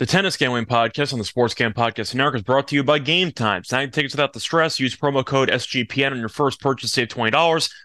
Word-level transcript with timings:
The 0.00 0.06
Tennis 0.06 0.38
Gambling 0.38 0.64
Podcast 0.64 1.12
on 1.12 1.18
the 1.18 1.26
Sports 1.26 1.52
Gam 1.52 1.74
Podcast 1.74 2.14
Network 2.14 2.36
is 2.36 2.42
brought 2.42 2.68
to 2.68 2.74
you 2.74 2.82
by 2.82 2.98
Game 2.98 3.32
Time. 3.32 3.64
Sign 3.64 3.90
tickets 3.90 4.14
without 4.14 4.32
the 4.32 4.40
stress. 4.40 4.80
Use 4.80 4.96
promo 4.96 5.22
code 5.22 5.50
SGPN 5.50 6.12
on 6.12 6.18
your 6.18 6.30
first 6.30 6.58
purchase. 6.58 6.92
Save 6.92 7.08
$20. 7.08 7.30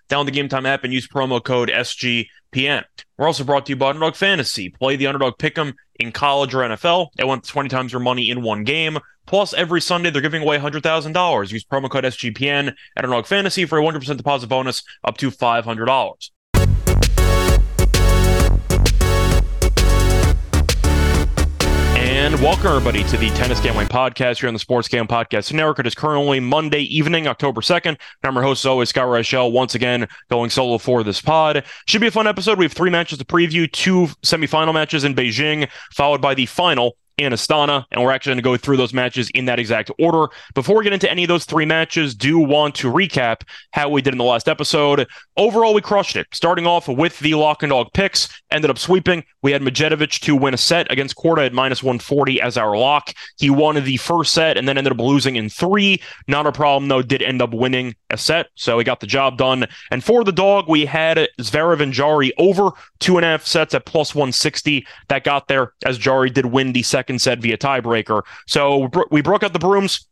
Download 0.08 0.24
the 0.24 0.32
Game 0.32 0.48
Time 0.48 0.66
app 0.66 0.86
and 0.86 0.94
use 0.94 1.10
promo 1.10 1.44
code 1.44 1.68
SGPN. 1.68 2.86
We're 3.18 3.28
also 3.28 3.44
brought 3.44 3.66
to 3.66 3.74
you 3.74 3.76
by 3.76 3.90
Underdog 3.90 4.16
Fantasy. 4.16 4.70
Play 4.70 4.96
the 4.96 5.08
Underdog 5.08 5.34
Pick'em 5.40 5.74
in 6.00 6.14
college 6.14 6.56
or 6.56 6.60
NFL. 6.60 7.10
They 7.18 7.26
want 7.26 7.46
20 7.46 7.68
times 7.68 7.92
your 7.92 8.00
money 8.00 8.30
in 8.30 8.44
one 8.44 8.64
game. 8.64 8.98
Plus, 9.26 9.54
every 9.54 9.82
Sunday, 9.82 10.10
they're 10.10 10.22
giving 10.22 10.44
away 10.44 10.58
$100,000. 10.58 11.52
Use 11.52 11.66
promo 11.66 11.90
code 11.90 12.06
SGPN 12.06 12.70
at 12.96 13.04
Underdog 13.04 13.26
Fantasy 13.26 13.66
for 13.66 13.78
a 13.78 13.84
100% 13.84 14.16
deposit 14.16 14.48
bonus 14.48 14.84
up 15.04 15.18
to 15.18 15.32
$500. 15.32 16.30
And 22.26 22.42
welcome 22.42 22.66
everybody 22.66 23.04
to 23.04 23.18
the 23.18 23.30
Tennis 23.30 23.60
Gambling 23.60 23.88
Podcast 23.88 24.40
here 24.40 24.48
on 24.48 24.56
the 24.56 24.60
Sports 24.60 24.88
Gambling 24.88 25.16
Podcast 25.16 25.54
Network. 25.54 25.78
It 25.78 25.86
is 25.86 25.94
currently 25.94 26.40
Monday 26.40 26.80
evening, 26.80 27.28
October 27.28 27.62
2nd. 27.62 28.00
I'm 28.24 28.34
your 28.34 28.42
host, 28.42 28.64
as 28.64 28.66
always, 28.66 28.90
Scott 28.90 29.06
Reichel, 29.06 29.52
once 29.52 29.76
again 29.76 30.08
going 30.32 30.50
solo 30.50 30.80
for 30.80 31.04
this 31.04 31.22
pod. 31.22 31.64
Should 31.86 32.02
be 32.02 32.08
a 32.08 32.12
fun 32.12 32.26
episode. 32.26 32.58
We 32.58 32.66
have 32.66 32.74
three 32.74 32.90
matches 32.90 33.20
to 33.20 33.26
preview, 33.26 33.72
two 33.72 34.08
semifinal 34.24 34.74
matches 34.74 35.04
in 35.04 35.14
Beijing, 35.14 35.70
followed 35.94 36.20
by 36.20 36.34
the 36.34 36.48
final 36.48 36.98
in 37.18 37.32
Astana, 37.32 37.86
and 37.92 38.04
we're 38.04 38.12
actually 38.12 38.32
going 38.32 38.38
to 38.38 38.44
go 38.44 38.58
through 38.58 38.78
those 38.78 38.94
matches 38.94 39.30
in 39.32 39.46
that 39.46 39.60
exact 39.60 39.92
order. 40.00 40.28
Before 40.54 40.78
we 40.78 40.84
get 40.84 40.94
into 40.94 41.10
any 41.10 41.24
of 41.24 41.28
those 41.28 41.46
three 41.46 41.66
matches, 41.66 42.14
do 42.14 42.40
want 42.40 42.76
to 42.76 42.92
recap 42.92 43.42
how 43.72 43.90
we 43.90 44.02
did 44.02 44.14
in 44.14 44.18
the 44.18 44.24
last 44.24 44.50
episode. 44.50 45.08
Overall, 45.38 45.74
we 45.74 45.82
crushed 45.82 46.16
it. 46.16 46.28
Starting 46.34 46.68
off 46.68 46.88
with 46.88 47.18
the 47.20 47.36
lock 47.36 47.64
and 47.64 47.70
dog 47.70 47.88
picks, 47.94 48.28
ended 48.52 48.70
up 48.70 48.78
sweeping. 48.78 49.24
We 49.42 49.52
had 49.52 49.62
Medjedovic 49.62 50.20
to 50.22 50.36
win 50.36 50.54
a 50.54 50.58
set 50.58 50.92
against 50.92 51.16
Korda 51.16 51.46
at 51.46 51.54
minus 51.54 51.84
140 51.84 52.42
as 52.42 52.58
our 52.58 52.78
lock. 52.78 53.14
He 53.38 53.50
won 53.50 53.76
the 53.76 53.98
first 53.98 54.34
set 54.34 54.58
and 54.58 54.68
then 54.68 54.78
ended 54.78 54.94
up 54.94 55.00
losing 55.00 55.36
in 55.36 55.50
three. 55.50 56.02
Not 56.28 56.48
a 56.48 56.52
problem, 56.52 56.90
though, 56.90 57.02
did 57.02 57.22
end 57.22 57.42
up 57.42 57.54
winning 57.54 57.96
a 58.10 58.18
set, 58.18 58.48
so 58.56 58.78
he 58.78 58.84
got 58.84 59.00
the 59.00 59.08
job 59.08 59.38
done. 59.38 59.68
And 59.92 60.04
for 60.04 60.24
the 60.24 60.32
dog, 60.32 60.68
we 60.68 60.86
had 60.86 61.28
Zverev 61.40 61.82
and 61.82 61.94
Jarry 61.94 62.34
over 62.38 62.72
two 63.00 63.18
and 63.18 63.26
a 63.26 63.30
half 63.30 63.46
sets 63.46 63.74
at 63.74 63.86
plus 63.86 64.16
160. 64.16 64.86
That 65.10 65.24
got 65.24 65.48
there 65.48 65.74
as 65.86 65.98
Jarry 65.98 66.30
did 66.30 66.48
win 66.48 66.74
the 66.74 66.84
second 66.84 67.05
set 67.20 67.40
via 67.40 67.58
tiebreaker. 67.58 68.24
So 68.48 68.90
we 69.12 69.22
broke 69.22 69.44
out 69.44 69.54
the 69.54 69.60
brooms. 69.60 70.08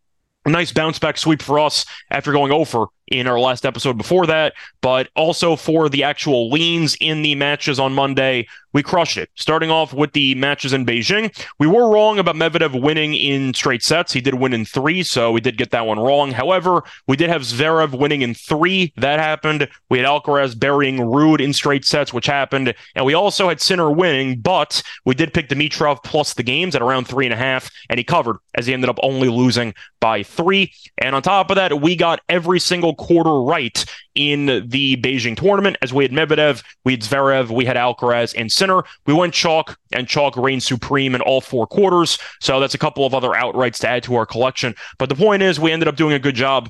A 0.45 0.49
nice 0.49 0.73
bounce 0.73 0.99
back 0.99 1.17
sweep 1.17 1.41
for 1.41 1.57
us 1.57 1.85
after 2.11 2.33
going 2.33 2.51
over 2.51 2.87
in 3.07 3.27
our 3.27 3.39
last 3.39 3.65
episode 3.65 3.97
before 3.97 4.25
that, 4.27 4.53
but 4.81 5.09
also 5.15 5.55
for 5.55 5.89
the 5.89 6.03
actual 6.03 6.49
leans 6.49 6.95
in 6.99 7.21
the 7.21 7.35
matches 7.35 7.79
on 7.79 7.93
Monday, 7.93 8.47
we 8.73 8.81
crushed 8.81 9.17
it. 9.17 9.29
Starting 9.35 9.69
off 9.69 9.93
with 9.93 10.13
the 10.13 10.33
matches 10.35 10.73
in 10.73 10.85
Beijing, 10.85 11.31
we 11.59 11.67
were 11.67 11.89
wrong 11.89 12.17
about 12.17 12.35
Medvedev 12.35 12.81
winning 12.81 13.13
in 13.13 13.53
straight 13.53 13.83
sets. 13.83 14.11
He 14.11 14.21
did 14.21 14.33
win 14.33 14.53
in 14.53 14.65
three, 14.65 15.03
so 15.03 15.31
we 15.31 15.41
did 15.41 15.57
get 15.57 15.69
that 15.71 15.85
one 15.85 15.99
wrong. 15.99 16.31
However, 16.31 16.83
we 17.07 17.15
did 17.15 17.29
have 17.29 17.43
Zverev 17.43 17.97
winning 17.97 18.23
in 18.23 18.33
three. 18.33 18.91
That 18.97 19.19
happened. 19.19 19.67
We 19.89 19.99
had 19.99 20.07
Alcaraz 20.07 20.59
burying 20.59 20.97
Ruud 20.97 21.39
in 21.39 21.53
straight 21.53 21.85
sets, 21.85 22.13
which 22.13 22.25
happened. 22.25 22.73
And 22.95 23.05
we 23.05 23.13
also 23.13 23.49
had 23.49 23.61
Sinner 23.61 23.91
winning, 23.91 24.39
but 24.39 24.81
we 25.05 25.13
did 25.13 25.33
pick 25.33 25.49
Dimitrov 25.49 26.03
plus 26.03 26.33
the 26.33 26.43
games 26.43 26.75
at 26.75 26.81
around 26.81 27.07
three 27.07 27.25
and 27.25 27.33
a 27.33 27.37
half, 27.37 27.69
and 27.89 27.99
he 27.99 28.03
covered 28.03 28.37
as 28.55 28.65
he 28.65 28.73
ended 28.73 28.89
up 28.89 28.99
only 29.03 29.29
losing 29.29 29.75
by 29.99 30.23
three. 30.23 30.73
And 30.97 31.15
on 31.15 31.21
top 31.21 31.51
of 31.51 31.55
that, 31.57 31.79
we 31.79 31.95
got 31.95 32.21
every 32.27 32.59
single 32.59 32.95
quarter 33.03 33.41
right 33.41 33.85
in 34.15 34.67
the 34.67 34.97
Beijing 34.97 35.35
tournament. 35.35 35.77
As 35.81 35.93
we 35.93 36.03
had 36.03 36.11
Medvedev, 36.11 36.63
we 36.85 36.93
had 36.93 37.01
Zverev, 37.01 37.49
we 37.49 37.65
had 37.65 37.75
Alcaraz 37.75 38.33
and 38.37 38.51
Sinner. 38.51 38.83
We 39.05 39.13
went 39.13 39.33
chalk, 39.33 39.77
and 39.91 40.07
chalk 40.07 40.37
reigned 40.37 40.63
supreme 40.63 41.15
in 41.15 41.21
all 41.21 41.41
four 41.41 41.67
quarters. 41.67 42.17
So 42.41 42.59
that's 42.59 42.73
a 42.73 42.77
couple 42.77 43.05
of 43.05 43.13
other 43.13 43.29
outrights 43.29 43.79
to 43.79 43.89
add 43.89 44.03
to 44.03 44.15
our 44.15 44.25
collection. 44.25 44.75
But 44.97 45.09
the 45.09 45.15
point 45.15 45.43
is, 45.43 45.59
we 45.59 45.71
ended 45.71 45.87
up 45.87 45.95
doing 45.95 46.13
a 46.13 46.19
good 46.19 46.35
job 46.35 46.69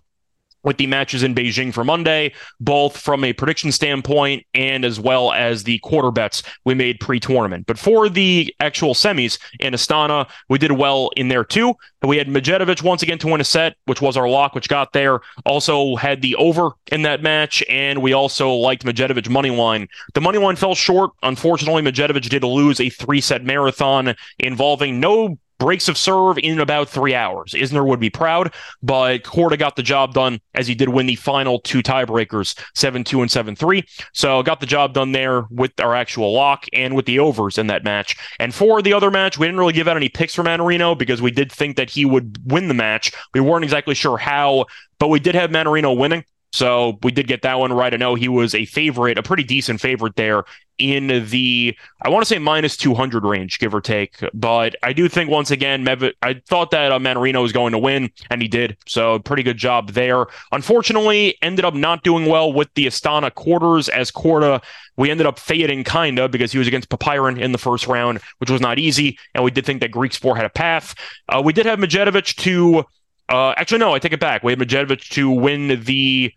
with 0.63 0.77
the 0.77 0.87
matches 0.87 1.23
in 1.23 1.35
Beijing 1.35 1.73
for 1.73 1.83
Monday, 1.83 2.33
both 2.59 2.97
from 2.97 3.23
a 3.23 3.33
prediction 3.33 3.71
standpoint 3.71 4.45
and 4.53 4.85
as 4.85 4.99
well 4.99 5.31
as 5.33 5.63
the 5.63 5.79
quarter 5.79 6.11
bets 6.11 6.43
we 6.65 6.73
made 6.73 6.99
pre 6.99 7.19
tournament. 7.19 7.65
But 7.67 7.77
for 7.77 8.09
the 8.09 8.53
actual 8.59 8.93
semis 8.93 9.39
in 9.59 9.73
Astana, 9.73 10.29
we 10.49 10.57
did 10.57 10.71
well 10.71 11.11
in 11.15 11.27
there 11.27 11.43
too. 11.43 11.75
We 12.01 12.17
had 12.17 12.27
Medjedovic 12.27 12.83
once 12.83 13.01
again 13.01 13.17
to 13.19 13.27
win 13.27 13.41
a 13.41 13.45
set, 13.45 13.75
which 13.85 14.01
was 14.01 14.17
our 14.17 14.27
lock, 14.27 14.55
which 14.55 14.67
got 14.67 14.93
there. 14.93 15.21
Also 15.45 15.95
had 15.95 16.21
the 16.21 16.35
over 16.35 16.71
in 16.91 17.03
that 17.03 17.21
match, 17.21 17.63
and 17.69 18.01
we 18.01 18.13
also 18.13 18.51
liked 18.51 18.83
Medjedovic 18.83 19.29
money 19.29 19.51
line. 19.51 19.87
The 20.13 20.21
money 20.21 20.37
line 20.37 20.55
fell 20.55 20.75
short. 20.75 21.11
Unfortunately, 21.23 21.81
Medjedovic 21.81 22.23
did 22.23 22.43
lose 22.43 22.79
a 22.79 22.89
three 22.89 23.21
set 23.21 23.43
marathon 23.43 24.15
involving 24.39 24.99
no 24.99 25.37
breaks 25.59 25.87
of 25.87 25.97
serve 25.97 26.37
in 26.37 26.59
about 26.59 26.89
three 26.89 27.15
hours. 27.15 27.53
Isner 27.53 27.85
would 27.85 27.99
be 27.99 28.09
proud, 28.09 28.53
but 28.81 29.23
Korda 29.23 29.57
got 29.57 29.75
the 29.75 29.83
job 29.83 30.13
done 30.13 30.39
as 30.53 30.67
he 30.67 30.75
did 30.75 30.89
win 30.89 31.05
the 31.05 31.15
final 31.15 31.59
two 31.59 31.81
tiebreakers, 31.81 32.59
7 32.75 33.03
2 33.03 33.21
and 33.21 33.31
7 33.31 33.55
3. 33.55 33.83
So 34.13 34.43
got 34.43 34.59
the 34.59 34.65
job 34.65 34.93
done 34.93 35.11
there 35.11 35.43
with 35.49 35.71
our 35.79 35.95
actual 35.95 36.33
lock 36.33 36.65
and 36.73 36.95
with 36.95 37.05
the 37.05 37.19
overs 37.19 37.57
in 37.57 37.67
that 37.67 37.83
match. 37.83 38.15
And 38.39 38.53
for 38.53 38.81
the 38.81 38.93
other 38.93 39.11
match, 39.11 39.37
we 39.37 39.47
didn't 39.47 39.59
really 39.59 39.73
give 39.73 39.87
out 39.87 39.97
any 39.97 40.09
picks 40.09 40.35
for 40.35 40.43
Mannarino 40.43 40.97
because 40.97 41.21
we 41.21 41.31
did 41.31 41.51
think 41.51 41.77
that 41.77 41.89
he 41.89 42.05
would 42.05 42.51
win 42.51 42.67
the 42.67 42.73
match. 42.73 43.11
We 43.33 43.39
weren't 43.39 43.63
exactly 43.63 43.95
sure 43.95 44.17
how, 44.17 44.65
but 44.99 45.07
we 45.07 45.19
did 45.19 45.35
have 45.35 45.49
Mannarino 45.49 45.97
winning. 45.97 46.23
So 46.53 46.99
we 47.01 47.11
did 47.11 47.27
get 47.27 47.41
that 47.41 47.57
one 47.57 47.73
right. 47.73 47.91
I 47.93 47.97
know 47.97 48.13
he 48.13 48.29
was 48.29 48.53
a 48.53 48.65
favorite, 48.65 49.17
a 49.17 49.23
pretty 49.23 49.43
decent 49.43 49.81
favorite 49.81 50.15
there 50.15 50.43
in 50.77 51.25
the, 51.29 51.75
I 52.01 52.09
want 52.09 52.23
to 52.23 52.27
say 52.27 52.37
minus 52.37 52.77
200 52.77 53.25
range, 53.25 53.57
give 53.57 53.73
or 53.73 53.81
take. 53.81 54.23
But 54.35 54.75
I 54.83 54.93
do 54.93 55.09
think, 55.09 55.31
once 55.31 55.49
again, 55.49 55.83
Mev- 55.83 56.13
I 56.21 56.41
thought 56.47 56.69
that 56.71 56.91
uh, 56.91 56.99
Mannarino 56.99 57.41
was 57.41 57.51
going 57.51 57.71
to 57.71 57.79
win, 57.79 58.11
and 58.29 58.39
he 58.39 58.47
did. 58.47 58.77
So 58.85 59.17
pretty 59.17 59.41
good 59.41 59.57
job 59.57 59.91
there. 59.93 60.27
Unfortunately, 60.51 61.37
ended 61.41 61.65
up 61.65 61.73
not 61.73 62.03
doing 62.03 62.27
well 62.27 62.53
with 62.53 62.69
the 62.75 62.85
Astana 62.85 63.33
quarters 63.33 63.89
as 63.89 64.11
Korda. 64.11 64.63
We 64.95 65.09
ended 65.09 65.25
up 65.25 65.39
fading 65.39 65.83
kind 65.83 66.19
of 66.19 66.29
because 66.29 66.51
he 66.51 66.59
was 66.59 66.67
against 66.67 66.89
Popyrin 66.89 67.41
in 67.41 67.51
the 67.51 67.57
first 67.57 67.87
round, 67.87 68.19
which 68.37 68.51
was 68.51 68.61
not 68.61 68.77
easy. 68.77 69.17
And 69.33 69.43
we 69.43 69.49
did 69.49 69.65
think 69.65 69.81
that 69.81 69.91
Griekspoor 69.91 70.35
had 70.35 70.45
a 70.45 70.51
path. 70.51 70.93
Uh, 71.27 71.41
we 71.43 71.51
did 71.51 71.65
have 71.65 71.79
Medjedovic 71.79 72.35
to, 72.37 72.85
uh, 73.29 73.53
actually, 73.57 73.79
no, 73.79 73.95
I 73.95 73.99
take 73.99 74.13
it 74.13 74.19
back. 74.19 74.43
We 74.43 74.51
had 74.51 74.59
Medjedovic 74.59 75.09
to 75.09 75.31
win 75.31 75.83
the 75.83 76.31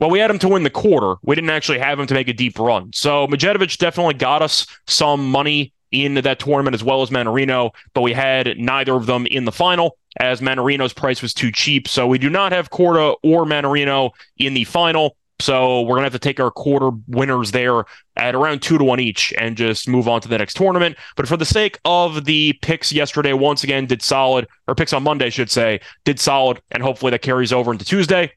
well, 0.00 0.10
we 0.10 0.18
had 0.18 0.30
him 0.30 0.38
to 0.40 0.48
win 0.48 0.64
the 0.64 0.70
quarter. 0.70 1.16
We 1.22 1.34
didn't 1.34 1.50
actually 1.50 1.78
have 1.78 1.98
him 2.00 2.06
to 2.06 2.14
make 2.14 2.28
a 2.28 2.32
deep 2.32 2.58
run. 2.58 2.92
So 2.92 3.26
Medjedovic 3.26 3.78
definitely 3.78 4.14
got 4.14 4.42
us 4.42 4.66
some 4.86 5.30
money 5.30 5.72
in 5.92 6.14
that 6.14 6.40
tournament 6.40 6.74
as 6.74 6.82
well 6.82 7.02
as 7.02 7.10
Mannarino, 7.10 7.70
but 7.92 8.02
we 8.02 8.12
had 8.12 8.58
neither 8.58 8.94
of 8.94 9.06
them 9.06 9.26
in 9.26 9.44
the 9.44 9.52
final 9.52 9.96
as 10.20 10.40
Mannarino's 10.40 10.92
price 10.92 11.22
was 11.22 11.32
too 11.32 11.52
cheap. 11.52 11.88
So 11.88 12.06
we 12.06 12.18
do 12.18 12.28
not 12.28 12.52
have 12.52 12.70
Korda 12.70 13.16
or 13.22 13.44
Mannarino 13.44 14.10
in 14.38 14.54
the 14.54 14.64
final. 14.64 15.16
So 15.40 15.82
we're 15.82 15.96
gonna 15.96 16.04
have 16.04 16.12
to 16.12 16.18
take 16.18 16.38
our 16.38 16.50
quarter 16.50 16.90
winners 17.08 17.50
there 17.50 17.84
at 18.16 18.34
around 18.34 18.62
two 18.62 18.78
to 18.78 18.84
one 18.84 19.00
each 19.00 19.32
and 19.38 19.56
just 19.56 19.88
move 19.88 20.08
on 20.08 20.20
to 20.20 20.28
the 20.28 20.38
next 20.38 20.54
tournament. 20.54 20.96
But 21.16 21.26
for 21.26 21.36
the 21.36 21.44
sake 21.44 21.78
of 21.84 22.24
the 22.24 22.52
picks 22.62 22.92
yesterday, 22.92 23.32
once 23.32 23.64
again 23.64 23.86
did 23.86 24.00
solid, 24.00 24.46
or 24.68 24.74
picks 24.74 24.92
on 24.92 25.02
Monday, 25.02 25.26
I 25.26 25.30
should 25.30 25.50
say, 25.50 25.80
did 26.04 26.20
solid, 26.20 26.60
and 26.70 26.82
hopefully 26.82 27.10
that 27.10 27.22
carries 27.22 27.52
over 27.52 27.72
into 27.72 27.84
Tuesday. 27.84 28.32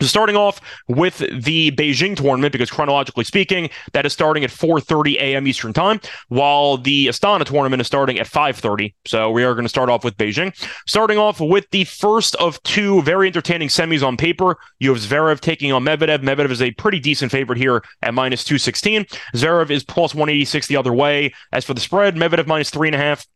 Starting 0.00 0.36
off 0.36 0.60
with 0.88 1.18
the 1.18 1.70
Beijing 1.72 2.16
tournament, 2.16 2.52
because 2.52 2.70
chronologically 2.70 3.24
speaking, 3.24 3.70
that 3.92 4.04
is 4.04 4.12
starting 4.12 4.44
at 4.44 4.50
4:30 4.50 5.14
a.m. 5.16 5.46
Eastern 5.46 5.72
Time, 5.72 6.00
while 6.28 6.76
the 6.76 7.06
Astana 7.06 7.44
tournament 7.44 7.80
is 7.80 7.86
starting 7.86 8.18
at 8.18 8.26
5:30. 8.26 8.94
So 9.06 9.30
we 9.30 9.42
are 9.42 9.54
going 9.54 9.64
to 9.64 9.70
start 9.70 9.88
off 9.88 10.04
with 10.04 10.16
Beijing. 10.16 10.54
Starting 10.86 11.18
off 11.18 11.40
with 11.40 11.68
the 11.70 11.84
first 11.84 12.34
of 12.36 12.62
two 12.62 13.02
very 13.02 13.28
entertaining 13.28 13.68
semis 13.68 14.06
on 14.06 14.16
paper. 14.16 14.56
You 14.80 14.92
have 14.92 15.02
Zverev 15.02 15.40
taking 15.40 15.72
on 15.72 15.84
Medvedev. 15.84 16.18
Medvedev 16.18 16.50
is 16.50 16.62
a 16.62 16.72
pretty 16.72 17.00
decent 17.00 17.32
favorite 17.32 17.58
here 17.58 17.82
at 18.02 18.14
minus 18.14 18.44
216. 18.44 19.04
Zverev 19.34 19.70
is 19.70 19.82
plus 19.84 20.14
186 20.14 20.66
the 20.66 20.76
other 20.76 20.92
way. 20.92 21.32
As 21.52 21.64
for 21.64 21.74
the 21.74 21.80
spread, 21.80 22.16
Medvedev 22.16 22.46
minus 22.46 22.70
three 22.70 22.88
and 22.88 22.94
a 22.94 22.98
half 22.98 23.26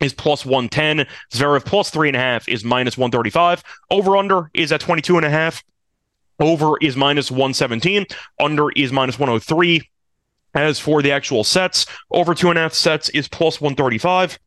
is 0.00 0.12
plus 0.12 0.44
110. 0.44 1.06
Zverev 1.32 1.64
plus 1.64 1.90
three 1.90 2.08
and 2.08 2.16
a 2.16 2.20
half 2.20 2.48
is 2.48 2.64
minus 2.64 2.96
135. 2.96 3.62
Over 3.90 4.16
under 4.16 4.50
is 4.54 4.72
at 4.72 4.80
22 4.80 5.16
and 5.16 5.26
a 5.26 5.30
half. 5.30 5.62
Over 6.38 6.74
is 6.80 6.96
minus 6.96 7.30
117. 7.30 8.06
Under 8.40 8.70
is 8.72 8.92
minus 8.92 9.18
103. 9.18 9.88
As 10.54 10.78
for 10.78 11.02
the 11.02 11.12
actual 11.12 11.44
sets, 11.44 11.86
over 12.10 12.34
two 12.34 12.48
and 12.48 12.58
a 12.58 12.62
half 12.62 12.72
sets 12.72 13.08
is 13.10 13.28
plus 13.28 13.60
135. 13.60 14.38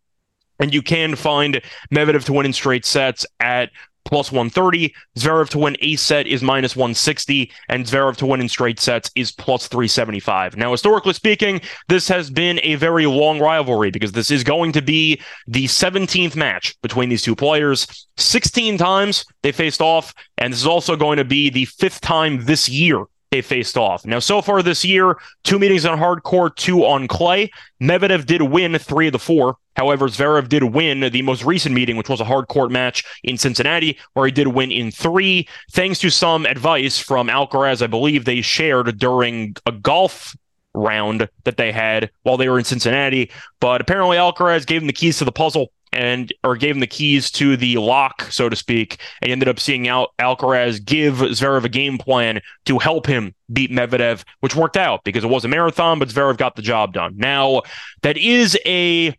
And 0.60 0.74
you 0.74 0.82
can 0.82 1.16
find 1.16 1.62
Medvedev 1.94 2.26
to 2.26 2.34
win 2.34 2.46
in 2.46 2.54
straight 2.54 2.86
sets 2.86 3.26
at 3.40 3.70
plus 4.10 4.32
130. 4.32 4.94
Zverev 5.18 5.50
to 5.50 5.60
win 5.60 5.78
a 5.82 5.96
set 5.96 6.26
is 6.26 6.42
minus 6.42 6.76
160, 6.76 7.52
and 7.70 7.86
Zverev 7.86 8.18
to 8.18 8.26
win 8.26 8.42
in 8.42 8.50
straight 8.50 8.80
sets 8.80 9.12
is 9.16 9.32
plus 9.32 9.68
375. 9.68 10.58
Now, 10.58 10.72
historically 10.72 11.14
speaking, 11.14 11.62
this 11.88 12.08
has 12.08 12.30
been 12.30 12.60
a 12.64 12.76
very 12.76 13.06
long 13.06 13.40
rivalry 13.40 13.92
because 13.92 14.12
this 14.12 14.32
is 14.32 14.44
going 14.44 14.72
to 14.74 14.82
be 14.82 15.22
the 15.48 15.66
17th 15.66 16.36
match 16.36 16.76
between 16.82 17.10
these 17.10 17.22
two 17.22 17.36
players. 17.36 18.08
16 18.18 18.78
times 18.78 19.26
they 19.44 19.52
faced 19.52 19.82
off, 19.82 20.14
and 20.40 20.52
this 20.52 20.60
is 20.60 20.68
also 20.68 20.96
going 20.96 21.18
to 21.18 21.26
be 21.26 21.50
the 21.50 21.66
fifth 21.66 22.02
time 22.02 22.44
this 22.46 22.68
year 22.68 23.06
they 23.32 23.42
faced 23.42 23.78
off. 23.78 24.06
Now, 24.06 24.20
so 24.20 24.42
far 24.42 24.64
this 24.64 24.84
year, 24.84 25.16
two 25.44 25.60
meetings 25.60 25.86
on 25.86 25.98
hard 25.98 26.24
court, 26.24 26.56
two 26.58 26.84
on 26.84 27.08
clay. 27.08 27.52
Medvedev 27.82 28.26
did 28.26 28.42
win 28.42 28.78
three 28.80 29.08
of 29.08 29.14
the 29.14 29.20
four. 29.20 29.58
However, 29.80 30.10
Zverev 30.10 30.50
did 30.50 30.64
win 30.64 31.00
the 31.00 31.22
most 31.22 31.46
recent 31.46 31.74
meeting, 31.74 31.96
which 31.96 32.10
was 32.10 32.20
a 32.20 32.26
hard 32.26 32.50
court 32.50 32.70
match 32.70 33.06
in 33.24 33.38
Cincinnati, 33.38 33.98
where 34.12 34.26
he 34.26 34.32
did 34.34 34.50
win 34.50 34.74
in 34.74 34.92
three, 34.92 35.48
thanks 35.72 36.00
to 36.00 36.10
some 36.10 36.46
advice 36.46 37.00
from 37.00 37.30
Alcaraz. 37.30 37.82
I 37.82 37.88
believe 37.88 38.26
they 38.26 38.42
shared 38.42 39.00
during 39.00 39.56
a 39.66 39.72
golf 39.72 40.36
round 40.74 41.30
that 41.46 41.56
they 41.56 41.72
had 41.72 42.12
while 42.24 42.36
they 42.36 42.50
were 42.50 42.60
in 42.60 42.66
Cincinnati. 42.66 43.32
But 43.62 43.80
apparently, 43.80 44.18
Alcaraz 44.18 44.68
gave 44.68 44.82
him 44.82 44.88
the 44.88 44.92
keys 44.92 45.18
to 45.20 45.26
the 45.26 45.32
puzzle 45.32 45.72
and 45.94 46.34
or 46.44 46.58
gave 46.58 46.76
him 46.76 46.82
the 46.82 46.86
keys 46.86 47.32
to 47.32 47.56
the 47.56 47.78
lock, 47.78 48.24
so 48.24 48.50
to 48.50 48.58
speak, 48.58 48.98
and 49.22 49.30
he 49.30 49.32
ended 49.32 49.48
up 49.48 49.62
seeing 49.62 49.88
out 49.88 50.10
Al- 50.20 50.36
Alcaraz 50.36 50.84
give 50.84 51.16
Zverev 51.20 51.64
a 51.64 51.70
game 51.70 51.98
plan 51.98 52.42
to 52.66 52.80
help 52.80 53.08
him 53.08 53.34
beat 53.54 53.72
Medvedev, 53.72 54.26
which 54.42 54.58
worked 54.58 54.76
out 54.76 55.06
because 55.06 55.24
it 55.24 55.30
was 55.30 55.46
a 55.46 55.48
marathon, 55.48 56.00
but 56.00 56.10
Zverev 56.10 56.36
got 56.36 56.58
the 56.58 56.62
job 56.62 56.92
done. 56.92 57.16
Now, 57.16 57.62
that 58.02 58.18
is 58.18 58.60
a 58.66 59.16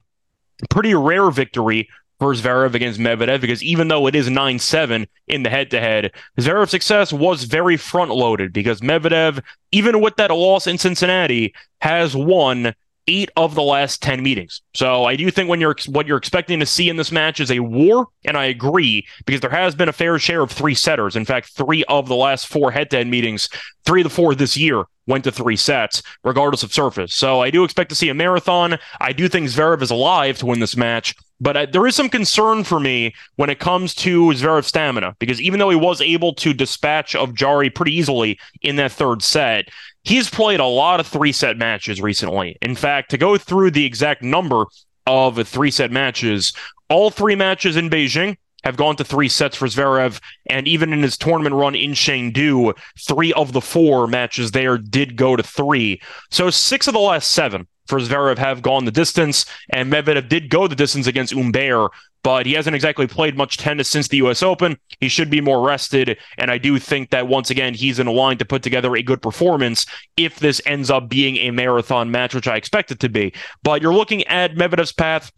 pretty 0.69 0.95
rare 0.95 1.31
victory 1.31 1.89
for 2.19 2.35
Zverev 2.35 2.75
against 2.75 3.01
Medvedev 3.01 3.41
because 3.41 3.63
even 3.63 3.89
though 3.89 4.07
it 4.07 4.15
is 4.15 4.29
9 4.29 4.59
7 4.59 5.07
in 5.27 5.43
the 5.43 5.51
head 5.51 5.71
to 5.71 5.81
head, 5.81 6.13
Zverev's 6.39 6.71
success 6.71 7.13
was 7.13 7.45
very 7.45 7.77
front 7.77 8.11
loaded 8.11 8.53
because 8.53 8.81
Medvedev, 8.81 9.43
even 9.73 10.01
with 10.01 10.17
that 10.17 10.31
loss 10.31 10.67
in 10.67 10.77
Cincinnati, 10.77 11.55
has 11.81 12.15
won 12.15 12.75
eight 13.11 13.31
of 13.37 13.57
the 13.57 13.63
last 13.63 14.01
10 14.03 14.23
meetings. 14.23 14.63
So 14.75 15.05
I 15.05 15.17
do 15.17 15.29
think 15.31 15.49
when 15.51 15.61
you're 15.61 15.75
what 15.89 16.07
you're 16.07 16.17
expecting 16.17 16.61
to 16.61 16.67
see 16.67 16.89
in 16.89 16.97
this 16.97 17.11
match 17.11 17.41
is 17.41 17.51
a 17.51 17.59
war, 17.59 18.07
and 18.25 18.37
I 18.37 18.45
agree 18.47 19.07
because 19.27 19.41
there 19.41 19.51
has 19.51 19.75
been 19.75 19.89
a 19.89 19.93
fair 19.93 20.19
share 20.19 20.43
of 20.43 20.53
three 20.53 20.75
setters. 20.75 21.17
In 21.17 21.25
fact, 21.25 21.51
three 21.51 21.85
of 21.85 22.07
the 22.07 22.15
last 22.15 22.47
four 22.47 22.71
head 22.71 22.89
to 22.91 22.99
head 22.99 23.09
meetings, 23.09 23.49
three 23.85 24.03
of 24.03 24.05
the 24.05 24.11
four 24.11 24.35
this 24.35 24.57
year 24.57 24.85
went 25.07 25.25
to 25.25 25.33
three 25.33 25.57
sets, 25.57 26.03
regardless 26.23 26.63
of 26.63 26.73
surface. 26.73 27.15
So 27.15 27.41
I 27.41 27.51
do 27.51 27.65
expect 27.65 27.91
to 27.91 27.97
see 27.97 28.09
a 28.09 28.15
marathon. 28.15 28.79
I 29.01 29.13
do 29.13 29.29
think 29.29 29.49
Zverev 29.49 29.83
is 29.83 29.91
alive 29.91 30.39
to 30.39 30.47
win 30.47 30.61
this 30.61 30.77
match, 30.77 31.15
but 31.41 31.57
I, 31.57 31.67
there 31.67 31.87
is 31.87 31.97
some 31.97 32.09
concern 32.09 32.65
for 32.65 32.79
me 32.79 33.15
when 33.37 33.51
it 33.51 33.59
comes 33.59 33.95
to 33.97 34.29
Zverev's 34.29 34.69
stamina, 34.69 35.17
because 35.19 35.41
even 35.41 35.59
though 35.59 35.71
he 35.71 35.77
was 35.77 36.01
able 36.01 36.35
to 36.35 36.53
dispatch 36.53 37.17
of 37.17 37.35
Jarry 37.35 37.71
pretty 37.71 37.97
easily 37.97 38.39
in 38.63 38.77
that 38.77 38.93
third 38.93 39.23
set, 39.23 39.69
he's 40.03 40.31
played 40.31 40.61
a 40.61 40.65
lot 40.65 41.01
of 41.01 41.07
three 41.07 41.33
set 41.33 41.57
matches 41.57 42.01
recently. 42.01 42.57
In 42.63 42.75
fact, 42.75 43.11
to 43.11 43.19
go 43.19 43.37
through 43.37 43.73
the 43.73 43.85
exact 43.85 44.23
number 44.23 44.67
of 45.07 45.47
three 45.49 45.71
set 45.71 45.91
matches, 45.91 46.53
all 46.89 47.11
three 47.11 47.35
matches 47.35 47.77
in 47.77 47.91
Beijing 47.91 48.37
have 48.65 48.77
gone 48.77 48.97
to 48.97 49.05
three 49.05 49.29
sets 49.29 49.57
for 49.57 49.67
Zverev, 49.67 50.21
and 50.49 50.69
even 50.69 50.93
in 50.93 51.03
his 51.03 51.17
tournament 51.17 51.55
run 51.55 51.75
in 51.75 51.93
Chengdu, 51.93 52.77
three 52.99 53.33
of 53.33 53.53
the 53.53 53.61
four 53.61 54.07
matches 54.07 54.51
there 54.51 54.77
did 54.77 55.17
go 55.17 55.35
to 55.35 55.43
three. 55.43 56.01
So 56.31 56.51
six 56.51 56.87
of 56.87 56.93
the 56.93 57.01
last 57.01 57.31
seven 57.31 57.67
for 57.91 57.99
Zverev 57.99 58.39
have 58.39 58.63
gone 58.63 58.87
the 58.87 58.91
distance, 58.91 59.45
and 59.69 59.93
Medvedev 59.93 60.29
did 60.29 60.49
go 60.49 60.67
the 60.67 60.75
distance 60.75 61.07
against 61.07 61.35
Humbert, 61.35 61.91
but 62.23 62.47
he 62.47 62.53
hasn't 62.55 62.75
exactly 62.75 63.07
played 63.07 63.37
much 63.37 63.59
tennis 63.59 63.91
since 63.91 64.09
the 64.09 64.19
U.S. 64.19 64.43
Open. 64.43 64.79
He 65.01 65.09
should 65.09 65.29
be 65.29 65.41
more 65.41 65.67
rested, 65.67 66.17
and 66.39 66.51
I 66.51 66.59
do 66.59 66.79
think 66.79 67.11
that 67.11 67.29
once 67.29 67.51
again 67.51 67.75
he's 67.75 67.99
in 67.99 68.07
a 68.07 68.13
line 68.13 68.39
to 68.39 68.45
put 68.45 68.63
together 68.63 68.97
a 68.97 69.03
good 69.03 69.21
performance 69.21 69.85
if 70.17 70.39
this 70.39 70.63
ends 70.65 70.91
up 70.91 71.09
being 71.09 71.37
a 71.37 71.51
marathon 71.51 72.11
match, 72.11 72.35
which 72.35 72.49
I 72.49 72.57
expect 72.57 72.91
it 72.91 73.01
to 73.01 73.09
be. 73.09 73.33
But 73.63 73.83
you're 73.83 73.95
looking 73.95 74.25
at 74.25 74.55
Medvedev's 74.55 74.93
path 74.93 75.33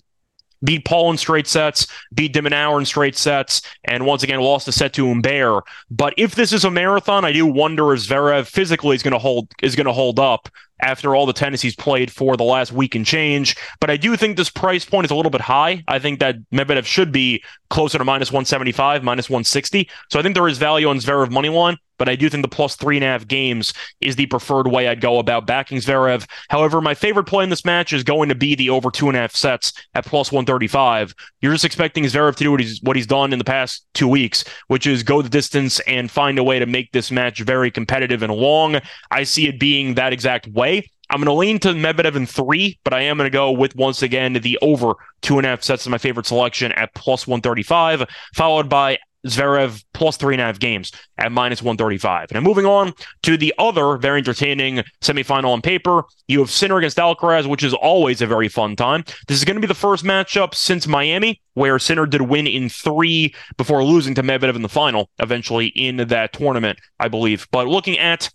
beat 0.64 0.84
Paul 0.84 1.10
in 1.10 1.16
straight 1.16 1.46
sets, 1.46 1.86
beat 2.14 2.32
de 2.32 2.40
Minaur 2.40 2.78
in 2.78 2.86
straight 2.86 3.16
sets, 3.16 3.62
and 3.84 4.06
once 4.06 4.22
again 4.22 4.40
lost 4.40 4.68
a 4.68 4.72
set 4.72 4.92
to 4.94 5.08
Humbert. 5.08 5.64
But 5.90 6.14
if 6.16 6.34
this 6.34 6.52
is 6.52 6.64
a 6.64 6.70
marathon, 6.70 7.24
I 7.24 7.32
do 7.32 7.46
wonder 7.46 7.92
if 7.92 8.00
Zverev 8.00 8.46
physically 8.46 8.96
is 8.96 9.02
going 9.02 9.12
to 9.12 9.18
hold 9.18 9.52
is 9.62 9.76
going 9.76 9.86
to 9.86 9.92
hold 9.92 10.18
up 10.18 10.48
after 10.82 11.14
all 11.14 11.26
the 11.26 11.32
tennis 11.32 11.62
he's 11.62 11.76
played 11.76 12.10
for 12.10 12.36
the 12.36 12.44
last 12.44 12.72
week 12.72 12.94
and 12.94 13.06
change. 13.06 13.56
But 13.80 13.90
I 13.90 13.96
do 13.96 14.16
think 14.16 14.36
this 14.36 14.50
price 14.50 14.84
point 14.84 15.04
is 15.04 15.10
a 15.10 15.14
little 15.14 15.30
bit 15.30 15.40
high. 15.40 15.84
I 15.88 15.98
think 15.98 16.20
that 16.20 16.36
Medvedev 16.50 16.84
should 16.84 17.12
be 17.12 17.42
closer 17.70 17.98
to 17.98 18.04
minus 18.04 18.30
175, 18.30 19.02
minus 19.02 19.30
160. 19.30 19.88
So 20.10 20.18
I 20.18 20.22
think 20.22 20.34
there 20.34 20.48
is 20.48 20.58
value 20.58 20.88
on 20.88 20.98
Zverev 20.98 21.30
money 21.30 21.48
line 21.48 21.78
but 21.98 22.08
I 22.08 22.16
do 22.16 22.28
think 22.28 22.42
the 22.42 22.48
plus 22.48 22.76
three 22.76 22.96
and 22.96 23.04
a 23.04 23.08
half 23.08 23.26
games 23.26 23.72
is 24.00 24.16
the 24.16 24.26
preferred 24.26 24.68
way 24.68 24.88
I'd 24.88 25.00
go 25.00 25.18
about 25.18 25.46
backing 25.46 25.78
Zverev. 25.78 26.26
However, 26.48 26.80
my 26.80 26.94
favorite 26.94 27.24
play 27.24 27.44
in 27.44 27.50
this 27.50 27.64
match 27.64 27.92
is 27.92 28.02
going 28.02 28.28
to 28.28 28.34
be 28.34 28.54
the 28.54 28.70
over 28.70 28.90
two 28.90 29.08
and 29.08 29.16
a 29.16 29.20
half 29.20 29.34
sets 29.34 29.72
at 29.94 30.04
plus 30.04 30.32
135. 30.32 31.14
You're 31.40 31.52
just 31.52 31.64
expecting 31.64 32.04
Zverev 32.04 32.36
to 32.36 32.44
do 32.44 32.50
what 32.50 32.60
he's 32.60 32.80
what 32.82 32.96
he's 32.96 33.06
done 33.06 33.32
in 33.32 33.38
the 33.38 33.44
past 33.44 33.86
two 33.94 34.08
weeks, 34.08 34.44
which 34.68 34.86
is 34.86 35.02
go 35.02 35.22
the 35.22 35.28
distance 35.28 35.80
and 35.80 36.10
find 36.10 36.38
a 36.38 36.44
way 36.44 36.58
to 36.58 36.66
make 36.66 36.92
this 36.92 37.10
match 37.10 37.40
very 37.40 37.70
competitive 37.70 38.22
and 38.22 38.32
long. 38.32 38.80
I 39.10 39.24
see 39.24 39.48
it 39.48 39.60
being 39.60 39.94
that 39.94 40.12
exact 40.12 40.48
way. 40.48 40.88
I'm 41.12 41.18
going 41.18 41.26
to 41.26 41.32
lean 41.34 41.58
to 41.58 41.68
Medvedev 41.68 42.16
in 42.16 42.24
three, 42.24 42.78
but 42.84 42.94
I 42.94 43.02
am 43.02 43.18
going 43.18 43.26
to 43.26 43.30
go 43.30 43.50
with 43.50 43.76
once 43.76 44.02
again 44.02 44.32
the 44.32 44.58
over 44.62 44.94
two 45.20 45.36
and 45.36 45.46
a 45.46 45.50
half 45.50 45.62
sets 45.62 45.84
of 45.84 45.90
my 45.90 45.98
favorite 45.98 46.24
selection 46.24 46.72
at 46.72 46.94
plus 46.94 47.26
135, 47.26 48.04
followed 48.34 48.70
by 48.70 48.98
Zverev 49.26 49.84
plus 49.92 50.16
three 50.16 50.34
and 50.34 50.40
a 50.40 50.44
half 50.44 50.58
games 50.58 50.92
at 51.18 51.32
minus 51.32 51.62
135. 51.62 52.32
And 52.32 52.44
moving 52.44 52.66
on 52.66 52.92
to 53.22 53.36
the 53.36 53.54
other 53.58 53.96
very 53.96 54.18
entertaining 54.18 54.82
semifinal 55.00 55.52
on 55.52 55.62
paper, 55.62 56.02
you 56.28 56.40
have 56.40 56.50
Sinner 56.50 56.78
against 56.78 56.98
Alcaraz, 56.98 57.46
which 57.46 57.62
is 57.62 57.74
always 57.74 58.20
a 58.20 58.26
very 58.26 58.48
fun 58.48 58.76
time. 58.76 59.04
This 59.28 59.38
is 59.38 59.44
going 59.44 59.56
to 59.56 59.60
be 59.60 59.66
the 59.66 59.74
first 59.74 60.04
matchup 60.04 60.54
since 60.54 60.86
Miami, 60.86 61.40
where 61.54 61.78
Sinner 61.78 62.06
did 62.06 62.22
win 62.22 62.46
in 62.46 62.68
three 62.68 63.34
before 63.56 63.84
losing 63.84 64.14
to 64.14 64.22
Medvedev 64.22 64.56
in 64.56 64.62
the 64.62 64.68
final, 64.68 65.08
eventually 65.18 65.66
in 65.68 65.96
that 65.96 66.32
tournament, 66.32 66.78
I 66.98 67.08
believe. 67.08 67.46
But 67.50 67.68
looking 67.68 67.98
at 67.98 68.30